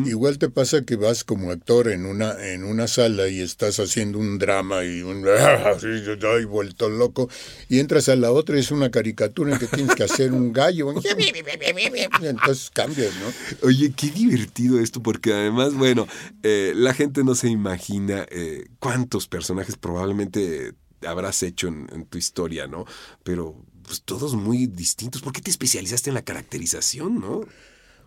[0.06, 4.19] igual te pasa que vas como actor en una, en una sala y estás haciendo
[4.19, 5.24] un drama y un
[6.41, 7.30] y vuelto loco,
[7.69, 10.52] y entras a la otra y es una caricatura en que tienes que hacer un
[10.54, 10.91] gallo,
[12.22, 13.67] entonces cambias, ¿no?
[13.67, 16.08] Oye, qué divertido esto, porque además, bueno,
[16.43, 20.74] eh, la gente no se imagina eh, cuántos personajes probablemente
[21.06, 22.86] habrás hecho en, en tu historia, ¿no?
[23.24, 25.22] Pero pues todos muy distintos.
[25.22, 27.42] ¿Por qué te especializaste en la caracterización, no?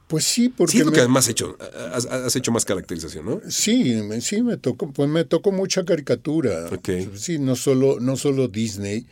[0.09, 1.57] Pues sí, porque es lo me- que además has hecho.
[1.95, 3.41] Has, has hecho más caracterización, ¿no?
[3.49, 6.69] Sí, me- sí me tocó, pues me tocó mucha caricatura.
[7.17, 9.07] Sí, no solo, no solo Disney,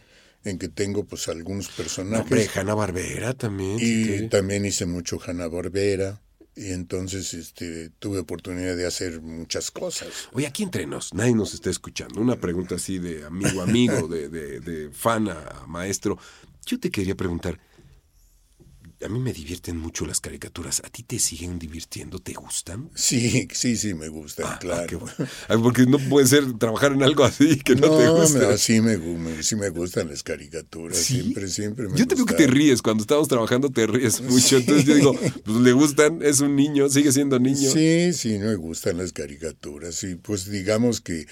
[0.44, 2.24] en que tengo pues algunos No, personajes.
[2.24, 3.78] hombre, Hanna Barbera también.
[3.80, 6.20] y que- también hice mucho Hanna Barbera.
[6.56, 10.08] Y entonces este, tuve oportunidad de hacer muchas cosas.
[10.32, 12.20] Oye, aquí entre nos, nadie nos está escuchando.
[12.20, 16.18] Una pregunta así de amigo amigo, de, de, de fan a maestro.
[16.66, 17.58] Yo te quería preguntar,
[19.04, 20.82] a mí me divierten mucho las caricaturas.
[20.84, 22.18] ¿A ti te siguen divirtiendo?
[22.18, 22.90] ¿Te gustan?
[22.94, 24.82] Sí, sí, sí, me gustan, Ah, claro.
[24.82, 25.14] ah, qué bueno.
[25.48, 28.38] Ah, Porque no puede ser trabajar en algo así que no, te guste.
[28.40, 30.98] no, sí, me, me- sí me gustan las caricaturas.
[30.98, 31.20] ¿Sí?
[31.20, 32.82] Siempre, siempre me Yo te veo que te ríes.
[32.82, 34.58] Cuando estamos trabajando te ríes mucho.
[34.58, 37.70] Entonces yo digo, pues le gustan, es un niño, sigue siendo niño.
[37.70, 40.02] Sí, sí, me gustan las caricaturas.
[40.04, 41.26] Y pues digamos que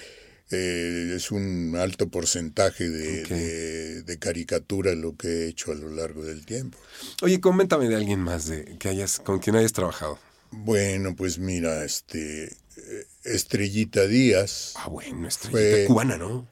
[0.51, 3.29] eh, es un alto porcentaje de, Ok.
[3.29, 6.77] de- de caricatura lo que he hecho a lo largo del tiempo.
[7.21, 10.17] Oye, coméntame de alguien más de que hayas, con quien hayas trabajado.
[10.51, 14.73] Bueno, pues mira, este eh, Estrellita Díaz.
[14.77, 16.47] Ah, bueno, estrellita Fue- cubana, ¿no?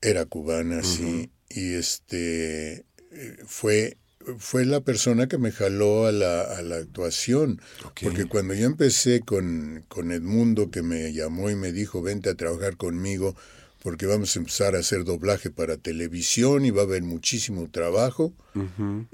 [0.00, 1.30] Era cubana, sí.
[1.48, 3.96] Y este eh, fue,
[4.38, 7.60] fue la persona que me jaló a la, a la actuación.
[8.02, 12.34] Porque cuando yo empecé con, con Edmundo, que me llamó y me dijo, vente a
[12.34, 13.36] trabajar conmigo,
[13.82, 18.32] porque vamos a empezar a hacer doblaje para televisión y va a haber muchísimo trabajo.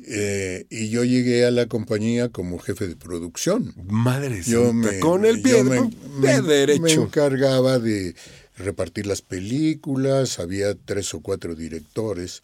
[0.07, 3.75] Eh, y yo llegué a la compañía como jefe de producción.
[3.89, 6.81] Madre Yo santa, me, con el yo pie, me- con me- derecho.
[6.83, 8.15] me encargaba de
[8.57, 12.43] repartir las películas, había tres o cuatro directores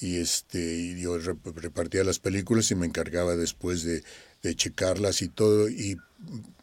[0.00, 4.02] y este y yo rep- repartía las películas y me encargaba después de,
[4.42, 5.96] de checarlas y todo y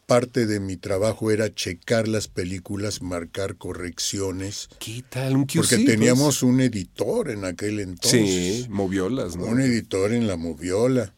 [0.05, 5.35] parte de mi trabajo era checar las películas, marcar correcciones, ¿Qué tal?
[5.35, 9.45] Un QC, porque teníamos un editor en aquel entonces Sí, moviolas, ¿no?
[9.45, 11.11] un editor en la moviola.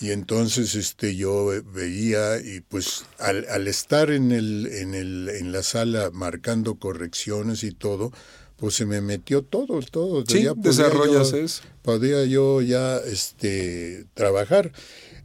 [0.00, 5.52] Y entonces este yo veía y pues al, al estar en el, en el en
[5.52, 8.10] la sala marcando correcciones y todo,
[8.60, 10.22] pues se me metió todo, todo.
[10.28, 11.62] Sí, Ya podía desarrollas yo- eso.
[11.82, 14.70] Podía yo ya este trabajar.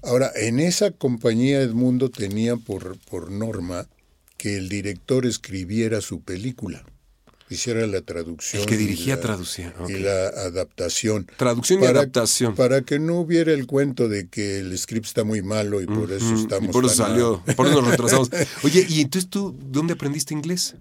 [0.02, 3.88] Ahora, en esa compañía Edmundo tenía por, por norma
[4.38, 6.86] que el director escribiera su película,
[7.50, 8.62] hiciera la traducción.
[8.62, 9.90] El que dirigía ok.
[9.90, 11.28] y la adaptación.
[11.38, 12.56] Traducción y adaptación.
[12.56, 16.12] Para que no hubiera el cuento de que el script está muy malo y por
[16.12, 17.56] eso Mm, estamos y por eso salió, mal.
[17.56, 18.30] por eso nos retrasamos.
[18.64, 20.76] Oye, ¿y entonces tú dónde aprendiste inglés?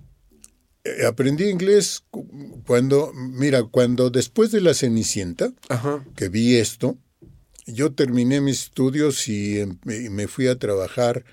[0.84, 6.04] Eh, Aprendí inglés cu- cuando, mira, cuando después de la Cenicienta, Ajá.
[6.14, 6.98] que vi esto,
[7.66, 11.24] yo terminé mis estudios y, em- y me fui a trabajar.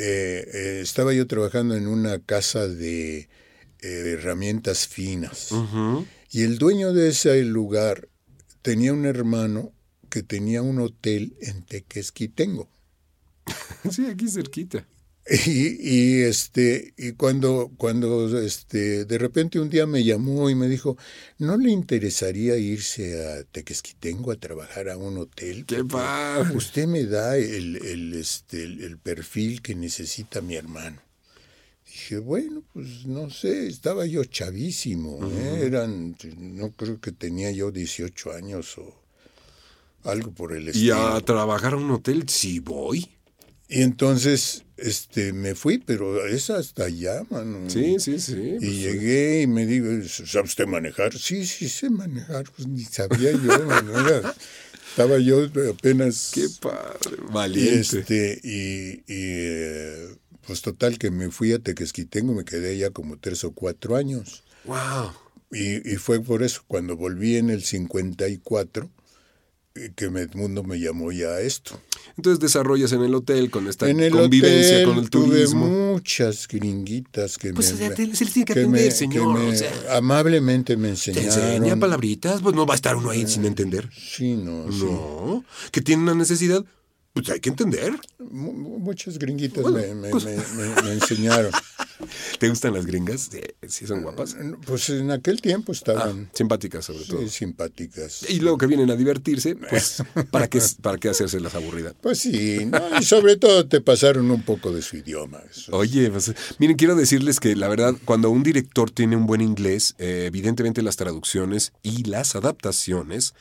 [0.00, 3.28] eh, eh, estaba yo trabajando en una casa de eh,
[3.80, 5.50] herramientas finas.
[6.30, 8.08] Y el dueño de ese lugar
[8.62, 9.72] tenía un hermano
[10.08, 12.68] que tenía un hotel en Tequesquitengo.
[13.90, 14.86] Sí, aquí cerquita.
[15.30, 20.68] Y, y, este y cuando cuando este de repente un día me llamó y me
[20.68, 20.96] dijo
[21.36, 26.56] no le interesaría irse a Tequesquitengo a trabajar a un hotel ¡Qué padre!
[26.56, 31.02] usted me da el, el, este el, el perfil que necesita mi hermano
[31.84, 35.60] dije bueno pues no sé estaba yo chavísimo ¿eh?
[35.66, 39.02] eran no creo que tenía yo 18 años o
[40.04, 42.26] algo por el ¿Y estilo a trabajar a un hotel?
[42.28, 43.10] Sí, voy.
[43.68, 47.68] y entonces este me fui, pero es hasta allá, mano.
[47.68, 48.56] Sí, sí, sí.
[48.56, 51.16] Y pues, llegué y me digo, ¿sabe usted manejar?
[51.16, 54.34] Sí, sí sé manejar, pues ni sabía yo, mano, era-
[54.90, 56.30] estaba yo apenas...
[56.34, 57.16] Qué padre.
[57.30, 57.98] Valiente.
[58.00, 60.08] este, y, y, eh,
[60.46, 64.42] pues total que me fui a Tequesquitengo, me quedé allá como tres o cuatro años.
[64.64, 65.12] Wow.
[65.52, 68.90] Y, y fue por eso, cuando volví en el 54,
[69.76, 71.80] eh, que me- Edmundo me llamó ya a esto.
[72.18, 75.66] Entonces desarrollas en el hotel con esta En el convivencia hotel con el tuve turismo.
[75.92, 79.40] muchas gringuitas que Pues me, se le- se tiene que que atender, me- señor, que
[79.44, 79.72] me o sea.
[79.98, 81.28] amablemente me ¿Te enseñaron.
[81.54, 82.42] enseña palabritas?
[82.42, 83.88] Pues no va a estar uno ahí sin entender.
[83.96, 84.82] Sí, no, sí.
[84.84, 85.44] No.
[85.70, 86.64] Que tiene una necesidad,
[87.12, 87.92] pues hay que entender.
[88.18, 91.52] Mu- mu- Muchas gringuitas Bueno, me, me- pues- me- me- me enseñaron.
[92.38, 93.30] ¿Te gustan las gringas?
[93.66, 94.36] Sí, son guapas.
[94.66, 97.20] Pues en aquel tiempo Ah, estaban simpáticas sobre todo.
[97.22, 98.24] sí, simpáticas.
[98.28, 101.94] Y luego que vienen a divertirse, pues ¿para qué, para qué hacerse las aburridas?
[102.00, 102.80] Pues sí, ¿no?
[103.00, 105.40] y sobre todo te pasaron un poco de su idioma.
[105.50, 105.72] eso.
[105.76, 109.94] Oye, pues, miren, quiero decirles que la verdad, cuando un director tiene un buen inglés,
[109.98, 113.34] eh, evidentemente las traducciones y las adaptaciones,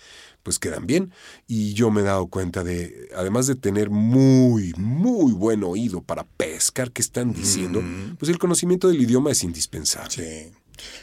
[0.48, 1.12] pues quedan bien.
[1.46, 6.24] Y yo me he dado cuenta de, además de tener muy, muy buen oído para
[6.26, 7.84] pescar qué están diciendo,
[8.18, 10.10] pues el conocimiento del idioma es indispensable.
[10.10, 10.54] Sí.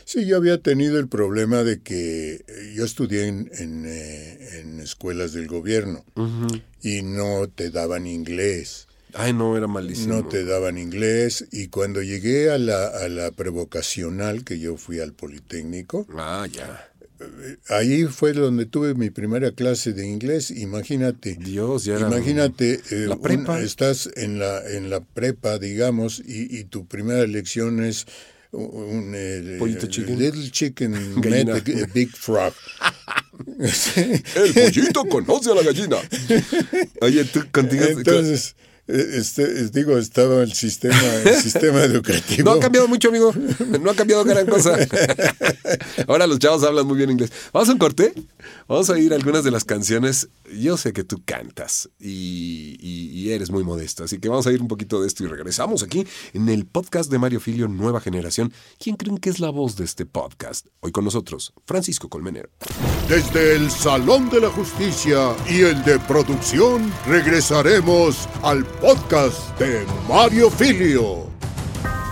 [0.06, 4.80] Sí, yo había tenido el problema de que eh, yo estudié en, en, eh, en
[4.80, 6.02] escuelas del gobierno
[6.80, 8.86] y no te daban inglés.
[9.12, 10.14] Ay, no, era malísimo.
[10.14, 15.00] No te daban inglés y cuando llegué a la, a la prevocacional, que yo fui
[15.00, 16.90] al Politécnico, Ah, ya.
[17.68, 20.50] Ahí fue donde tuve mi primera clase de inglés.
[20.50, 22.08] Imagínate, Dios, ya era...
[22.08, 23.60] imagínate, eh, La un- prepa.
[23.60, 28.06] estás en la, en la prepa, digamos, y, y tu primera lección es
[28.52, 30.18] un, eh, Pollito chicken.
[30.18, 31.60] Little Chicken met a
[31.92, 32.52] Big Frog.
[33.58, 35.96] El pollito conoce a la gallina.
[37.00, 37.84] Oye, tú contigo...
[37.84, 42.50] Entonces, eh, este, digo, estaba el sistema, el sistema educativo.
[42.50, 43.32] No ha cambiado mucho, amigo.
[43.80, 44.76] No ha cambiado gran cosa.
[46.06, 47.32] Ahora los chavos hablan muy bien inglés.
[47.52, 48.12] Vamos a un corte.
[48.68, 50.28] Vamos a oír algunas de las canciones.
[50.54, 54.04] Yo sé que tú cantas y, eres muy modesto.
[54.04, 57.10] Así que vamos a ir un poquito de esto y regresamos aquí en el podcast
[57.10, 58.52] de Mario Filio Nueva Generación.
[58.78, 60.66] ¿Quién creen que es la voz de este podcast?
[60.80, 62.50] Hoy con nosotros, Francisco Colmenero.
[63.08, 70.50] Desde el Salón de la Justicia y el de producción, regresaremos al podcast de Mario
[70.50, 71.33] Filio.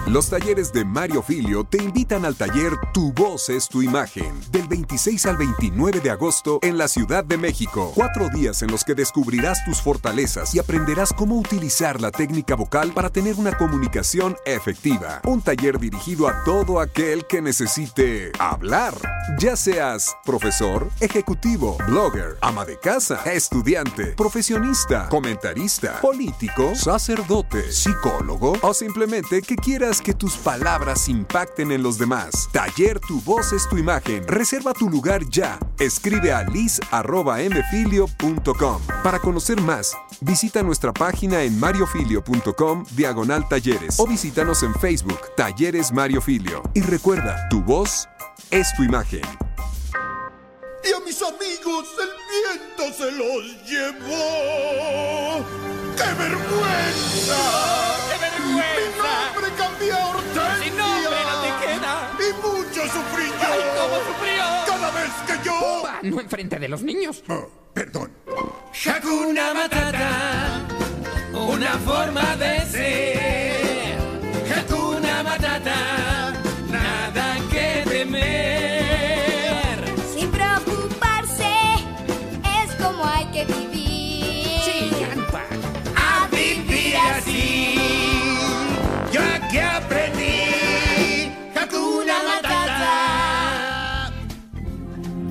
[0.08, 4.66] Los talleres de Mario Filio te invitan al taller Tu voz es tu imagen, del
[4.66, 7.92] 26 al 29 de agosto en la Ciudad de México.
[7.94, 12.90] Cuatro días en los que descubrirás tus fortalezas y aprenderás cómo utilizar la técnica vocal
[12.92, 15.20] para tener una comunicación efectiva.
[15.24, 18.94] Un taller dirigido a todo aquel que necesite hablar,
[19.38, 28.74] ya seas profesor, ejecutivo, blogger, ama de casa, estudiante, profesionista, comentarista, político, sacerdote, psicólogo o
[28.74, 32.48] simplemente que quieras que tus palabras impacten en los demás.
[32.52, 34.24] Taller Tu voz es tu imagen.
[34.26, 35.59] Reserva tu lugar ya.
[35.78, 38.83] Escribe a liz.mfilio.com.
[39.02, 45.90] Para conocer más, visita nuestra página en mariofilio.com diagonal talleres o visítanos en Facebook Talleres
[45.92, 46.62] Mario Filio.
[46.74, 48.09] Y recuerda, tu voz
[48.50, 49.22] es tu imagen.
[50.85, 55.44] Y a mis amigos el viento se los llevó.
[55.96, 58.12] ¡Qué vergüenza!
[62.42, 63.48] Mucho sufrí yo.
[63.48, 64.44] ¡Ay, cómo sufrió!
[64.66, 65.83] Cada vez que yo...
[66.02, 67.22] No enfrente de los niños.
[67.28, 68.12] Oh, perdón.
[68.87, 70.66] Hakuna Matata,
[71.33, 73.21] una forma de ser.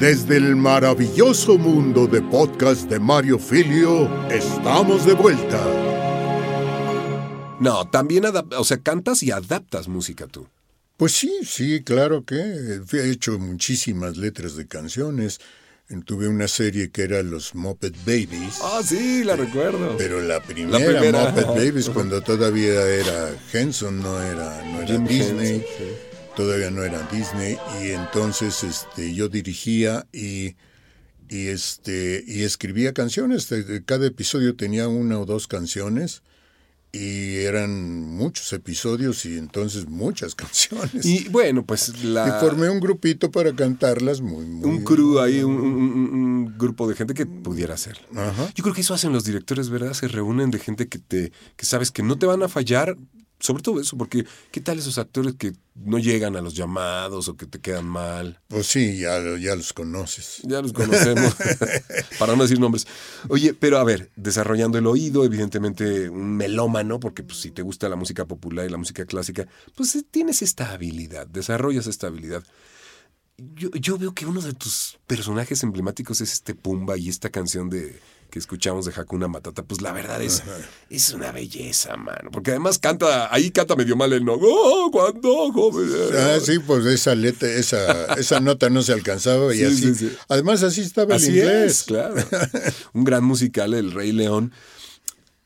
[0.01, 5.63] Desde el maravilloso mundo de podcast de Mario Filio, estamos de vuelta.
[7.59, 10.47] No, también o sea, cantas y adaptas música tú.
[10.97, 15.39] Pues sí, sí, claro que he hecho muchísimas letras de canciones.
[16.05, 18.57] Tuve una serie que era Los Muppet Babies.
[18.63, 19.97] Ah, sí, la recuerdo.
[19.99, 21.29] Pero la primera, primera.
[21.29, 26.10] Muppet Babies, cuando todavía era Henson, no era, no era Disney, Henson, sí.
[26.35, 30.55] Todavía no era Disney, y entonces este, yo dirigía y,
[31.29, 33.47] y, este, y escribía canciones.
[33.85, 36.23] Cada episodio tenía una o dos canciones,
[36.93, 41.05] y eran muchos episodios y entonces muchas canciones.
[41.05, 42.27] Y bueno, pues la...
[42.27, 44.69] Y formé un grupito para cantarlas muy, muy...
[44.69, 48.03] un crew ahí, un, un- un- un grupo de gente que pudiera hacerlo.
[48.13, 48.51] Ajá.
[48.55, 49.93] Yo creo que eso hacen los directores, ¿verdad?
[49.93, 52.97] Se reúnen de gente que te, que sabes que no te van a fallar,
[53.41, 57.35] sobre todo eso, porque ¿qué tal esos actores que no llegan a los llamados o
[57.35, 58.39] que te quedan mal?
[58.47, 60.41] Pues sí, ya, ya los conoces.
[60.43, 61.35] Ya los conocemos,
[62.19, 62.87] para no decir nombres.
[63.29, 67.89] Oye, pero a ver, desarrollando el oído, evidentemente un melómano, porque pues, si te gusta
[67.89, 72.43] la música popular y la música clásica, pues eh, tienes esta habilidad, desarrollas esta habilidad.
[73.37, 77.71] Yo, yo veo que uno de tus personajes emblemáticos es este Pumba y esta canción
[77.71, 77.99] de
[78.31, 80.41] que escuchamos de Hakuna Matata, pues la verdad es,
[80.89, 82.31] es una belleza, mano.
[82.31, 84.33] Porque además canta, ahí canta medio mal el no.
[84.41, 85.89] Oh, cuando joven.
[86.17, 89.75] Ah, sí, pues esa letra, esa, esa nota no se alcanzaba y Sí, así.
[89.75, 90.17] sí, sí.
[90.29, 91.71] Además, así estaba Así el inglés.
[91.71, 92.15] es, claro.
[92.93, 94.51] Un gran musical, El Rey León.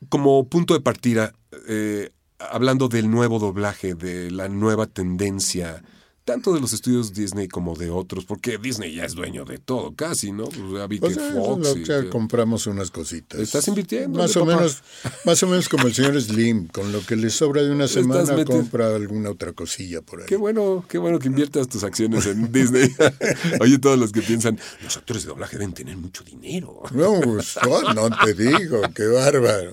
[0.08, 1.32] Como punto de partida,
[1.68, 5.82] eh, hablando del nuevo doblaje, de la nueva tendencia,
[6.26, 9.94] tanto de los estudios Disney como de otros, porque Disney ya es dueño de todo,
[9.94, 10.46] casi, ¿no?
[10.46, 11.76] Pues eh, Fox.
[11.76, 13.40] y que compramos unas cositas.
[13.40, 14.56] Estás invirtiendo, Más ¿no, o papá?
[14.56, 14.82] menos,
[15.24, 18.44] más o menos como el señor Slim, con lo que le sobra de una semana
[18.44, 20.26] compra alguna otra cosilla por ahí.
[20.26, 22.92] Qué bueno, qué bueno que inviertas tus acciones en Disney.
[23.60, 26.82] Oye, todos los que piensan, los actores de doblaje deben tener mucho dinero.
[26.90, 27.56] No, pues,
[27.94, 29.72] no te digo, qué bárbaro.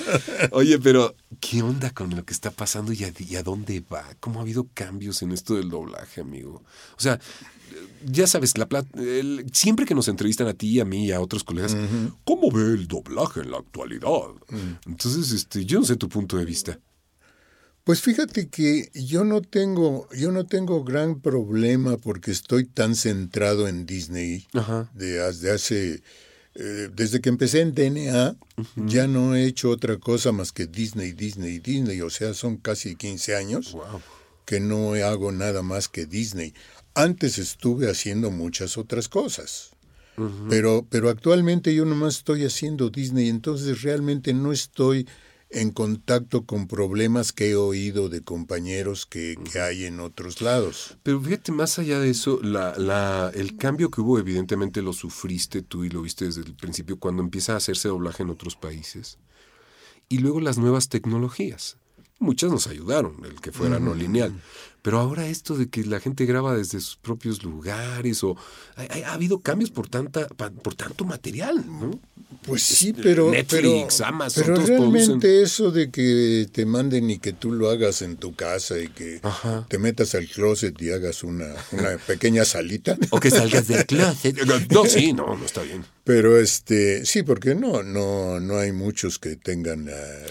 [0.52, 4.06] Oye, pero ¿qué onda con lo que está pasando y a, y a dónde va?
[4.20, 5.89] ¿Cómo ha habido cambios en esto del doblaje,
[6.20, 6.62] amigo?
[6.96, 7.20] O sea,
[8.04, 11.20] ya sabes, la plat- el- siempre que nos entrevistan a ti a mí y a
[11.20, 11.76] otros colegas,
[12.24, 14.30] ¿cómo ve el doblaje en la actualidad?
[14.86, 16.78] Entonces, este, yo no sé tu punto de vista.
[17.84, 23.66] Pues fíjate que yo no tengo, yo no tengo gran problema porque estoy tan centrado
[23.68, 24.90] en Disney Ajá.
[24.94, 26.02] de hace
[26.56, 28.36] eh, desde que empecé en DNA
[28.76, 32.96] ya no he hecho otra cosa más que Disney, Disney, Disney, o sea, son casi
[32.96, 34.02] 15 años Wow.
[34.50, 36.54] Que no hago nada más que Disney.
[36.94, 39.70] Antes estuve haciendo muchas otras cosas.
[40.48, 45.06] Pero, pero actualmente yo nomás estoy haciendo Disney, entonces realmente no estoy
[45.50, 50.98] en contacto con problemas que he oído de compañeros que, que hay en otros lados.
[51.04, 55.62] Pero fíjate, más allá de eso, la, la, el cambio que hubo, evidentemente lo sufriste
[55.62, 59.18] tú y lo viste desde el principio cuando empieza a hacerse doblaje en otros países.
[60.08, 61.76] Y luego las nuevas tecnologías.
[62.20, 64.32] Muchas nos ayudaron, el que fuera no lineal.
[64.82, 68.34] Pero ahora esto de que la gente graba desde sus propios lugares o
[68.76, 72.00] ha, ha- ha habido cambios por tanta pa- por tanto material, ¿no?
[72.46, 73.30] Pues sí, pero.
[73.30, 75.44] Netflix, pero, Amazon, pero todos realmente producen.
[75.44, 79.20] eso de que te manden y que tú lo hagas en tu casa y que
[79.22, 79.66] Ajá.
[79.68, 82.96] te metas al closet y hagas una, una pequeña salita.
[83.10, 84.38] O que salgas del closet.
[84.72, 85.84] No, sí, no, no está bien.
[86.04, 90.26] Pero este, sí, porque no, no, no hay muchos que tengan eh,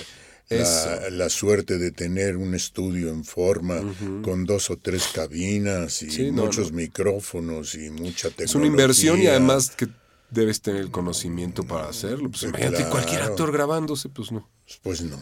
[0.49, 3.81] la, la suerte de tener un estudio en forma
[4.23, 6.77] con dos o tres cabinas y Sí, muchos no.
[6.77, 8.45] micrófonos y mucha tecnología.
[8.45, 9.87] Es una inversión y además que
[10.31, 12.29] debes tener el conocimiento para hacerlo.
[12.29, 12.91] Pues imagínate claro.
[12.91, 14.49] cualquier actor grabándose, pues no.
[14.81, 15.17] Pues no.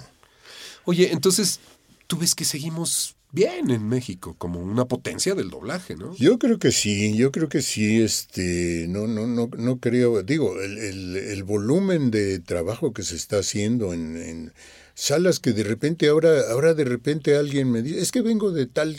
[0.85, 1.59] Oye, entonces,
[2.07, 6.15] tú ves que seguimos bien en México, como una potencia del doblaje, ¿no?
[6.15, 10.61] Yo creo que sí, yo creo que sí, este, no, no, no, no creo, digo,
[10.61, 14.53] el, el, el volumen de trabajo que se está haciendo en, en
[14.97, 18.65] salas que de repente ahora, ahora de repente alguien me dice, es que vengo de
[18.65, 18.97] tal,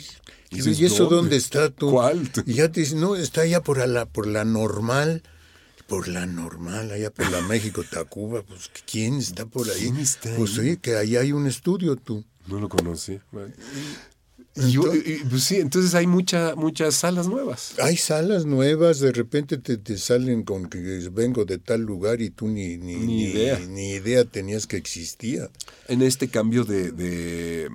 [0.49, 1.15] Y eso ¿dónde?
[1.15, 1.91] dónde está tú?
[1.91, 2.31] ¿Cuál?
[2.45, 5.23] Y ya te dicen, no, está allá por la, por la normal,
[5.87, 9.81] por la normal, allá por la México, Tacuba, pues ¿quién está por ahí?
[9.81, 12.23] ¿Quién está pues oye, que ahí hay un estudio tú.
[12.47, 13.19] No lo conocí.
[14.55, 17.75] Y y- pues sí, entonces hay mucha, muchas salas nuevas.
[17.81, 20.79] Hay salas nuevas, de repente te, te salen con que
[21.11, 23.59] vengo de tal lugar y tú ni, ni, Ni idea.
[23.59, 25.49] ni idea tenías que existía.
[25.87, 27.69] En este cambio de, de,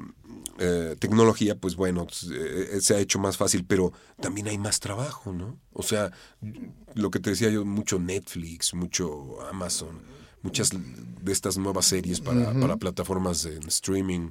[0.58, 4.78] eh, tecnología, pues bueno, pues, eh, se ha hecho más fácil, pero también hay más
[4.80, 5.58] trabajo, ¿no?
[5.72, 6.12] O sea,
[6.94, 10.02] lo que te decía yo, mucho Netflix, mucho Amazon,
[10.42, 14.30] muchas de estas nuevas series para, para plataformas de streaming.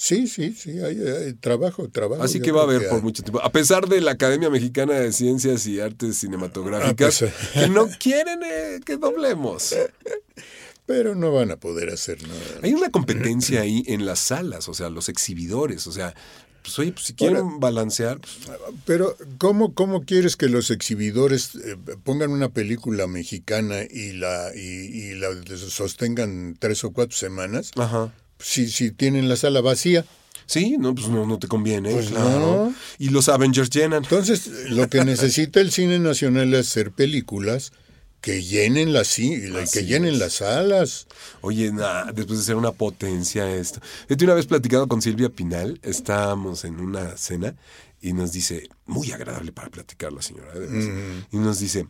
[0.00, 2.22] Sí, sí, sí, hay, hay trabajo, trabajo.
[2.22, 3.42] Así que va a haber por mucho tiempo.
[3.42, 7.52] A pesar de la Academia Mexicana de Ciencias y Artes Cinematográficas, A pesar.
[7.64, 9.74] que no quieren eh, que doblemos.
[10.86, 12.40] Pero no van a poder hacer nada.
[12.62, 16.14] Hay una competencia ahí en las salas, o sea, los exhibidores, o sea,
[16.62, 18.38] pues oye, pues si quieren Ahora- balancear, pues,
[18.86, 24.60] Pero ¿cómo, cómo quieres que los exhibidores eh, pongan una película mexicana y la, y,
[24.60, 27.72] y la sostengan tres o cuatro semanas?
[27.76, 28.14] Ajá.
[28.38, 30.04] Si, si tienen la sala vacía.
[30.46, 32.38] Sí, no, pues no, no te conviene, Pues claro.
[32.70, 32.74] no.
[32.98, 34.02] Y los Avengers llenan.
[34.04, 37.72] Entonces, lo que necesita el cine nacional es hacer películas
[38.20, 40.18] que llenen las que llenen es.
[40.18, 41.06] las salas.
[41.40, 41.70] Oye,
[42.14, 43.80] después de ser una potencia esto.
[44.08, 47.54] Yo una vez platicado con Silvia Pinal, estábamos en una cena
[48.00, 50.52] y nos dice, muy agradable para platicar la señora.
[50.54, 51.26] Mm.
[51.30, 51.86] y nos dice,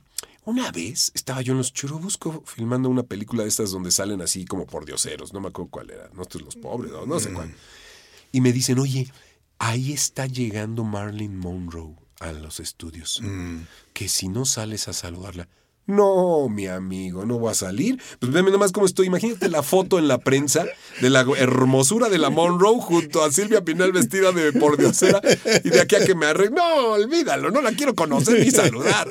[0.49, 4.47] una vez estaba yo en los Churubusco filmando una película de estas donde salen así
[4.47, 7.55] como por dioseros, no me acuerdo cuál era, Nosotros los pobres, no, no sé cuál.
[8.33, 9.13] Y me dicen, oye,
[9.59, 13.21] ahí está llegando Marilyn Monroe a los estudios.
[13.23, 13.59] Mm.
[13.93, 15.49] Que si no sales a saludarla.
[15.85, 18.01] No, mi amigo, no voy a salir.
[18.19, 19.07] Pues veme nomás cómo estoy.
[19.07, 20.67] Imagínate la foto en la prensa
[21.01, 25.21] de la hermosura de la Monroe junto a Silvia Pinal vestida de pordiosera
[25.65, 26.57] y de aquí a que me arregle.
[26.57, 29.09] No, olvídalo, no la quiero conocer ni saludar.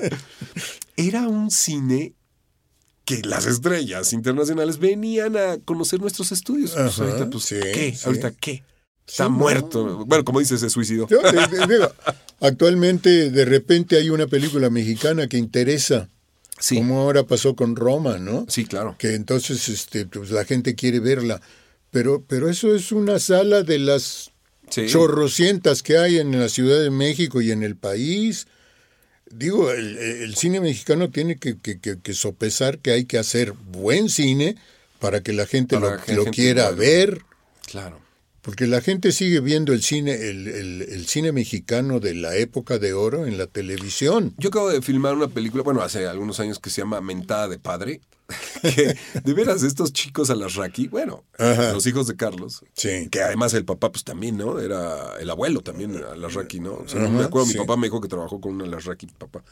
[0.97, 2.13] Era un cine
[3.05, 6.71] que las estrellas internacionales venían a conocer nuestros estudios.
[6.71, 7.93] Pues Ajá, ahorita, pues, sí, ¿qué?
[7.95, 8.01] sí.
[8.05, 8.63] ¿Ahorita qué?
[9.07, 9.37] Está Sí, no.
[9.37, 10.05] muerto.
[10.05, 11.07] Bueno, como dices, se suicidó.
[11.07, 11.15] Te
[11.67, 11.89] digo,
[12.41, 16.09] actualmente, de repente hay una película mexicana que interesa.
[16.59, 16.77] Sí.
[16.77, 18.45] Como ahora pasó con Roma, ¿no?
[18.49, 18.95] Sí, claro.
[18.97, 21.39] Que entonces este, pues, la gente quiere verla.
[21.91, 24.31] Pero, pero eso es una sala de las
[24.69, 28.47] chorrocientas que hay en la Ciudad de México y en el país.
[29.31, 33.53] Digo, el, el cine mexicano tiene que, que- que- que sopesar que hay que hacer
[33.53, 34.55] buen cine
[34.99, 35.91] para que la gente lo,
[36.31, 37.21] quiera ver.
[37.65, 37.99] Claro.
[38.41, 42.79] Porque la gente sigue viendo el cine, el, el- el cine mexicano de la época
[42.79, 44.33] de oro en la televisión.
[44.37, 47.59] Yo acabo de filmar una película, bueno, hace algunos años que se llama Mentada de
[47.59, 47.99] Padre.
[48.61, 51.71] Que de veras, estos chicos Alasraqui, bueno, Ajá.
[51.73, 53.07] los hijos de Carlos, Sí.
[53.09, 54.59] que además el papá, pues también, ¿no?
[54.59, 56.73] Era el abuelo también, Alasraqui, ¿no?
[56.73, 57.53] O sea, Ajá, me acuerdo, sí.
[57.53, 59.43] mi papá me dijo que trabajó con un Alasraqui, papá.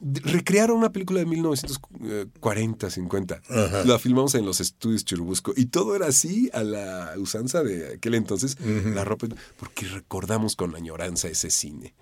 [0.00, 3.40] Recrearon una película de 1940, 50.
[3.48, 3.84] Ajá.
[3.84, 5.52] La filmamos en los estudios Churubusco.
[5.56, 8.56] Y todo era así a la usanza de aquel entonces.
[8.60, 9.28] La ropa,
[9.58, 11.94] porque recordamos con añoranza ese cine.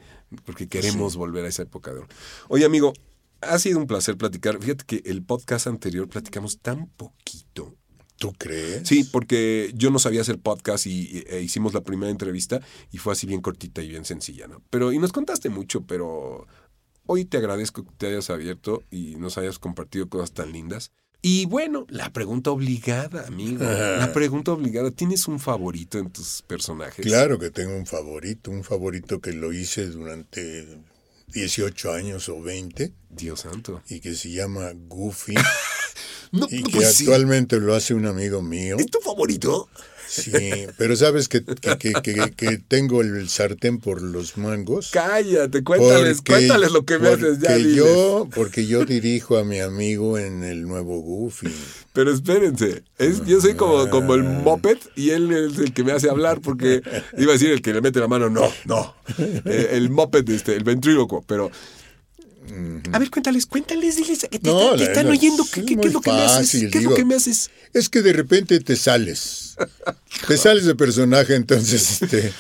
[0.47, 2.09] Porque queremos volver a esa época de oro.
[2.49, 2.95] Oye, amigo,
[3.41, 4.59] ha sido un placer platicar.
[4.61, 7.75] Fíjate que el podcast anterior platicamos tan poquito.
[8.17, 8.87] ¿Tú crees?
[8.87, 12.61] Sí, porque yo no sabía hacer podcast y, e hicimos la primera entrevista
[12.93, 14.63] y fue así bien cortita y bien sencilla, ¿no?
[14.69, 16.47] Pero, y nos contaste mucho, pero
[17.07, 20.93] hoy te agradezco que te hayas abierto y nos hayas compartido cosas tan lindas.
[21.23, 23.65] Y bueno, la pregunta obligada, amigo.
[23.65, 24.91] La pregunta obligada.
[24.91, 27.05] ¿Tienes un favorito en tus personajes?
[27.05, 30.67] Claro que tengo un favorito, un favorito que lo hice durante
[31.33, 33.83] 18 años o 20 Dios santo.
[33.89, 35.35] y que se llama Goofy
[36.33, 37.07] No, y no que puede ser.
[37.09, 38.77] actualmente lo hace un amigo mío.
[38.79, 39.69] ¿Es tu favorito?
[40.13, 44.91] Sí, pero sabes que, que, que- que- que tengo el sartén por los mangos.
[44.93, 47.55] Cállate, cuéntales, Porque- cuéntales lo que me haces ya.
[47.55, 47.77] diles.
[47.77, 51.47] yo, porque yo dirijo a mi amigo en el nuevo Goofy.
[51.93, 55.93] Pero espérense, es, yo soy como, como el moped y él es el que me
[55.93, 56.83] hace hablar porque
[57.17, 58.95] iba a decir el que le mete la mano, no, no.
[59.45, 61.51] Eh, el moped, este, el ventríloco, pero...
[62.93, 65.43] A ver, cuéntales, cuéntales, diles que te, No, están- te la- están la- oyendo.
[65.45, 66.51] es ¿Qué, es lo que me haces?
[66.71, 67.51] ¿Qué es lo que me haces?
[67.73, 69.57] Es que de repente te sales.
[70.27, 72.33] Te sales de personaje, entonces este.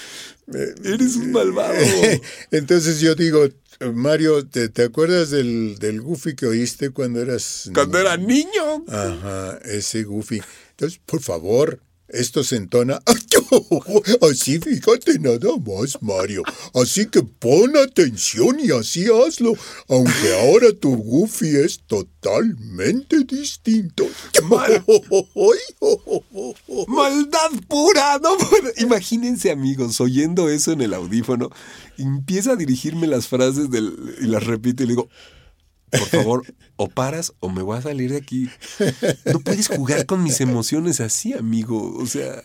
[0.84, 1.74] Eres un malvado.
[2.50, 3.46] Entonces yo digo,
[3.94, 8.84] Mario, ¿te, te acuerdas del, del Goofy que oíste cuando eras Cuando era niño.
[8.88, 10.42] Ajá, ese Goofy.
[10.70, 11.80] Entonces, por favor,
[12.12, 13.00] esto se entona.
[14.30, 16.42] Así fíjate nada más, Mario.
[16.74, 19.54] Así que pon atención y así hazlo.
[19.88, 24.06] Aunque ahora tu Goofy es totalmente distinto.
[26.88, 28.70] Maldad pura, no puedo.
[28.78, 31.50] Imagínense, amigos, oyendo eso en el audífono,
[31.98, 35.08] empieza a dirigirme las frases del, y las repite y le digo,
[35.90, 36.44] por favor,
[36.76, 38.48] o paras o me voy a salir de aquí.
[39.24, 41.96] No puedes jugar con mis emociones así, amigo.
[41.96, 42.42] O sea,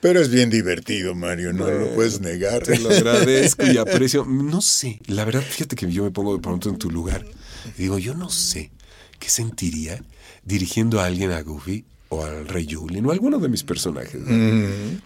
[0.00, 2.62] Pero es bien divertido, Mario, no lo puedes negar.
[2.62, 4.24] te lo agradezco y aprecio.
[4.24, 7.24] No sé, la verdad, fíjate que yo me pongo de pronto en tu lugar
[7.76, 8.70] y digo, yo no sé
[9.18, 10.02] qué sentiría
[10.44, 14.20] dirigiendo a alguien a Goofy o al Rey Julien o a alguno de mis personajes.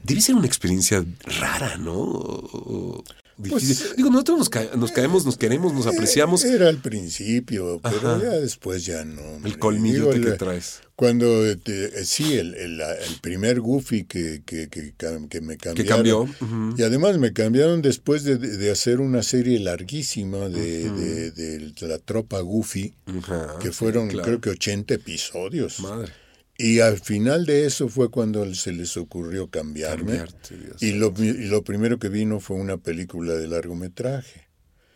[0.02, 1.04] Debe ser una experiencia
[1.40, 1.92] rara, ¿no?
[1.92, 3.04] O-
[3.37, 3.87] difícil.
[3.97, 6.45] Digo, nosotros nos, ca- nos caemos, nos queremos, nos apreciamos.
[6.45, 8.20] Era al principio, pero Ajá.
[8.22, 9.20] ya después ya no.
[9.22, 9.51] hombre.
[9.53, 10.80] El colmillote Digo, que traes.
[10.97, 14.95] Cuando, eh, te- eh, sí, el, el- el primer Goofy que, que, que,
[15.28, 15.87] que me cambiaron.
[15.89, 16.74] cambió, ujú.
[16.78, 21.99] Y además me cambiaron después de, de- hacer una serie larguísima de, de- de la
[21.99, 24.24] tropa Goofy, Ajá, que sí, fueron claro.
[24.24, 25.80] creo que 80 episodios.
[25.80, 26.12] Madre.
[26.57, 30.18] Y al final de eso fue cuando se les ocurrió cambiarme.
[30.18, 34.46] Cambiarte, y, lo, y lo primero que vino fue una película de largometraje,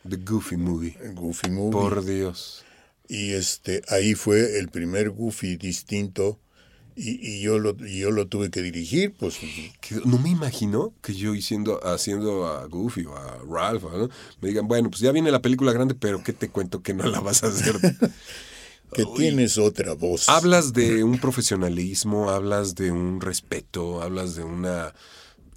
[0.09, 0.96] The Goofy Movie.
[1.14, 1.72] Goofy Movie.
[1.72, 2.64] Por Dios.
[3.09, 6.38] Y este, ahí fue el primer Goofy distinto
[6.94, 9.38] y, y yo, lo, y yo lo tuve que dirigir, pues
[10.04, 14.09] no me imagino que yo haciendo, haciendo a Goofy o a Ralph, ¿no?
[14.40, 17.04] me digan, bueno, pues ya viene la película grande, pero ¿qué te cuento que no
[17.04, 17.76] la vas a hacer?
[18.93, 20.28] que tienes otra voz.
[20.28, 24.95] hablas de un profesionalismo, hablas de un respeto, hablas de una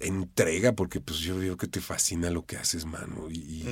[0.02, 3.28] entrega, porque pues yo veo que te fascina lo que haces, mano.
[3.30, 3.64] Y,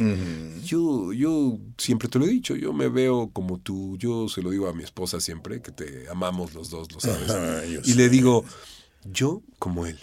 [0.65, 4.51] yo, yo siempre te lo he dicho, yo me veo como tú, yo se lo
[4.51, 7.31] digo a mi esposa siempre, que te amamos los dos, lo sabes.
[7.31, 8.45] Ajá, y le digo,
[9.05, 9.99] yo como él,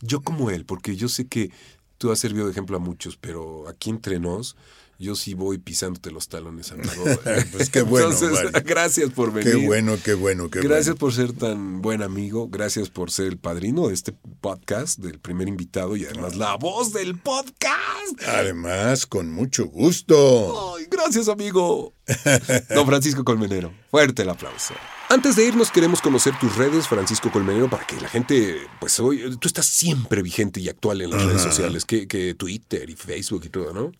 [0.00, 1.50] yo como él, porque yo sé que
[1.96, 4.56] tú has servido de ejemplo a muchos, pero aquí entre nos,
[4.98, 6.90] yo sí voy pisándote los talones, amigo.
[7.52, 9.54] Pues qué bueno, Entonces, gracias por venir.
[9.54, 10.98] Qué bueno, qué bueno, qué Gracias bueno.
[10.98, 15.46] por ser tan buen amigo, gracias por ser el padrino de este podcast, del primer
[15.46, 18.22] invitado y además la voz del podcast.
[18.26, 20.74] Además, con mucho gusto.
[20.76, 21.94] Ay, gracias amigo.
[22.74, 24.74] Don Francisco Colmenero, fuerte el aplauso.
[25.10, 29.36] Antes de irnos queremos conocer tus redes, Francisco Colmenero, para que la gente, pues hoy,
[29.38, 33.42] tú estás siempre vigente y actual en las redes sociales, que, que Twitter y Facebook
[33.44, 33.92] y todo, ¿no?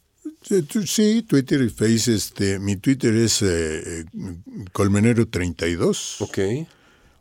[0.43, 4.05] Sí, Twitter y Face, este, mi Twitter es eh, eh,
[4.73, 6.67] colmenero32, Ok.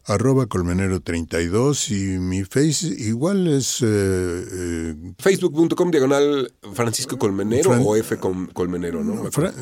[0.06, 7.96] arroba colmenero32 y mi Face igual es eh, eh, Facebook.com diagonal Francisco Colmenero Fran- o
[7.98, 8.18] F
[8.54, 9.30] Colmenero, ¿no?
[9.32, 9.54] Fra-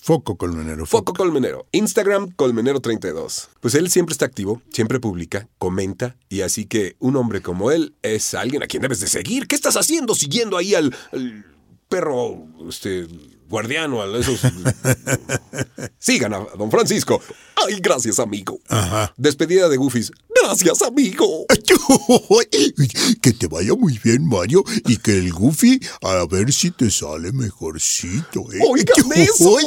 [0.00, 0.86] Foco Colmenero.
[0.86, 1.66] Foco Colmenero.
[1.72, 3.48] Instagram Colmenero32.
[3.60, 7.94] Pues él siempre está activo, siempre publica, comenta, y así que un hombre como él
[8.02, 9.46] es alguien a quien debes de seguir.
[9.48, 11.44] ¿Qué estás haciendo siguiendo ahí al, al
[11.88, 13.06] perro este
[13.48, 14.40] guardiano, a esos...
[15.98, 17.20] Sigan a don Francisco.
[17.66, 18.60] Ay, gracias, amigo.
[18.68, 19.12] Ajá.
[19.16, 20.12] Despedida de Goofies.
[20.42, 21.46] Gracias, amigo.
[23.20, 27.32] que te vaya muy bien, Mario, y que el Goofy a ver si te sale
[27.32, 28.52] mejorcito.
[28.52, 28.60] ¿eh?
[28.68, 29.58] Oigan eso.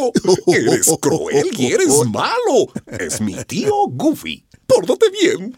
[0.48, 2.72] Eres cruel y eres malo.
[2.88, 4.46] Es mi tío Goofy.
[4.68, 5.58] Pórtate bien.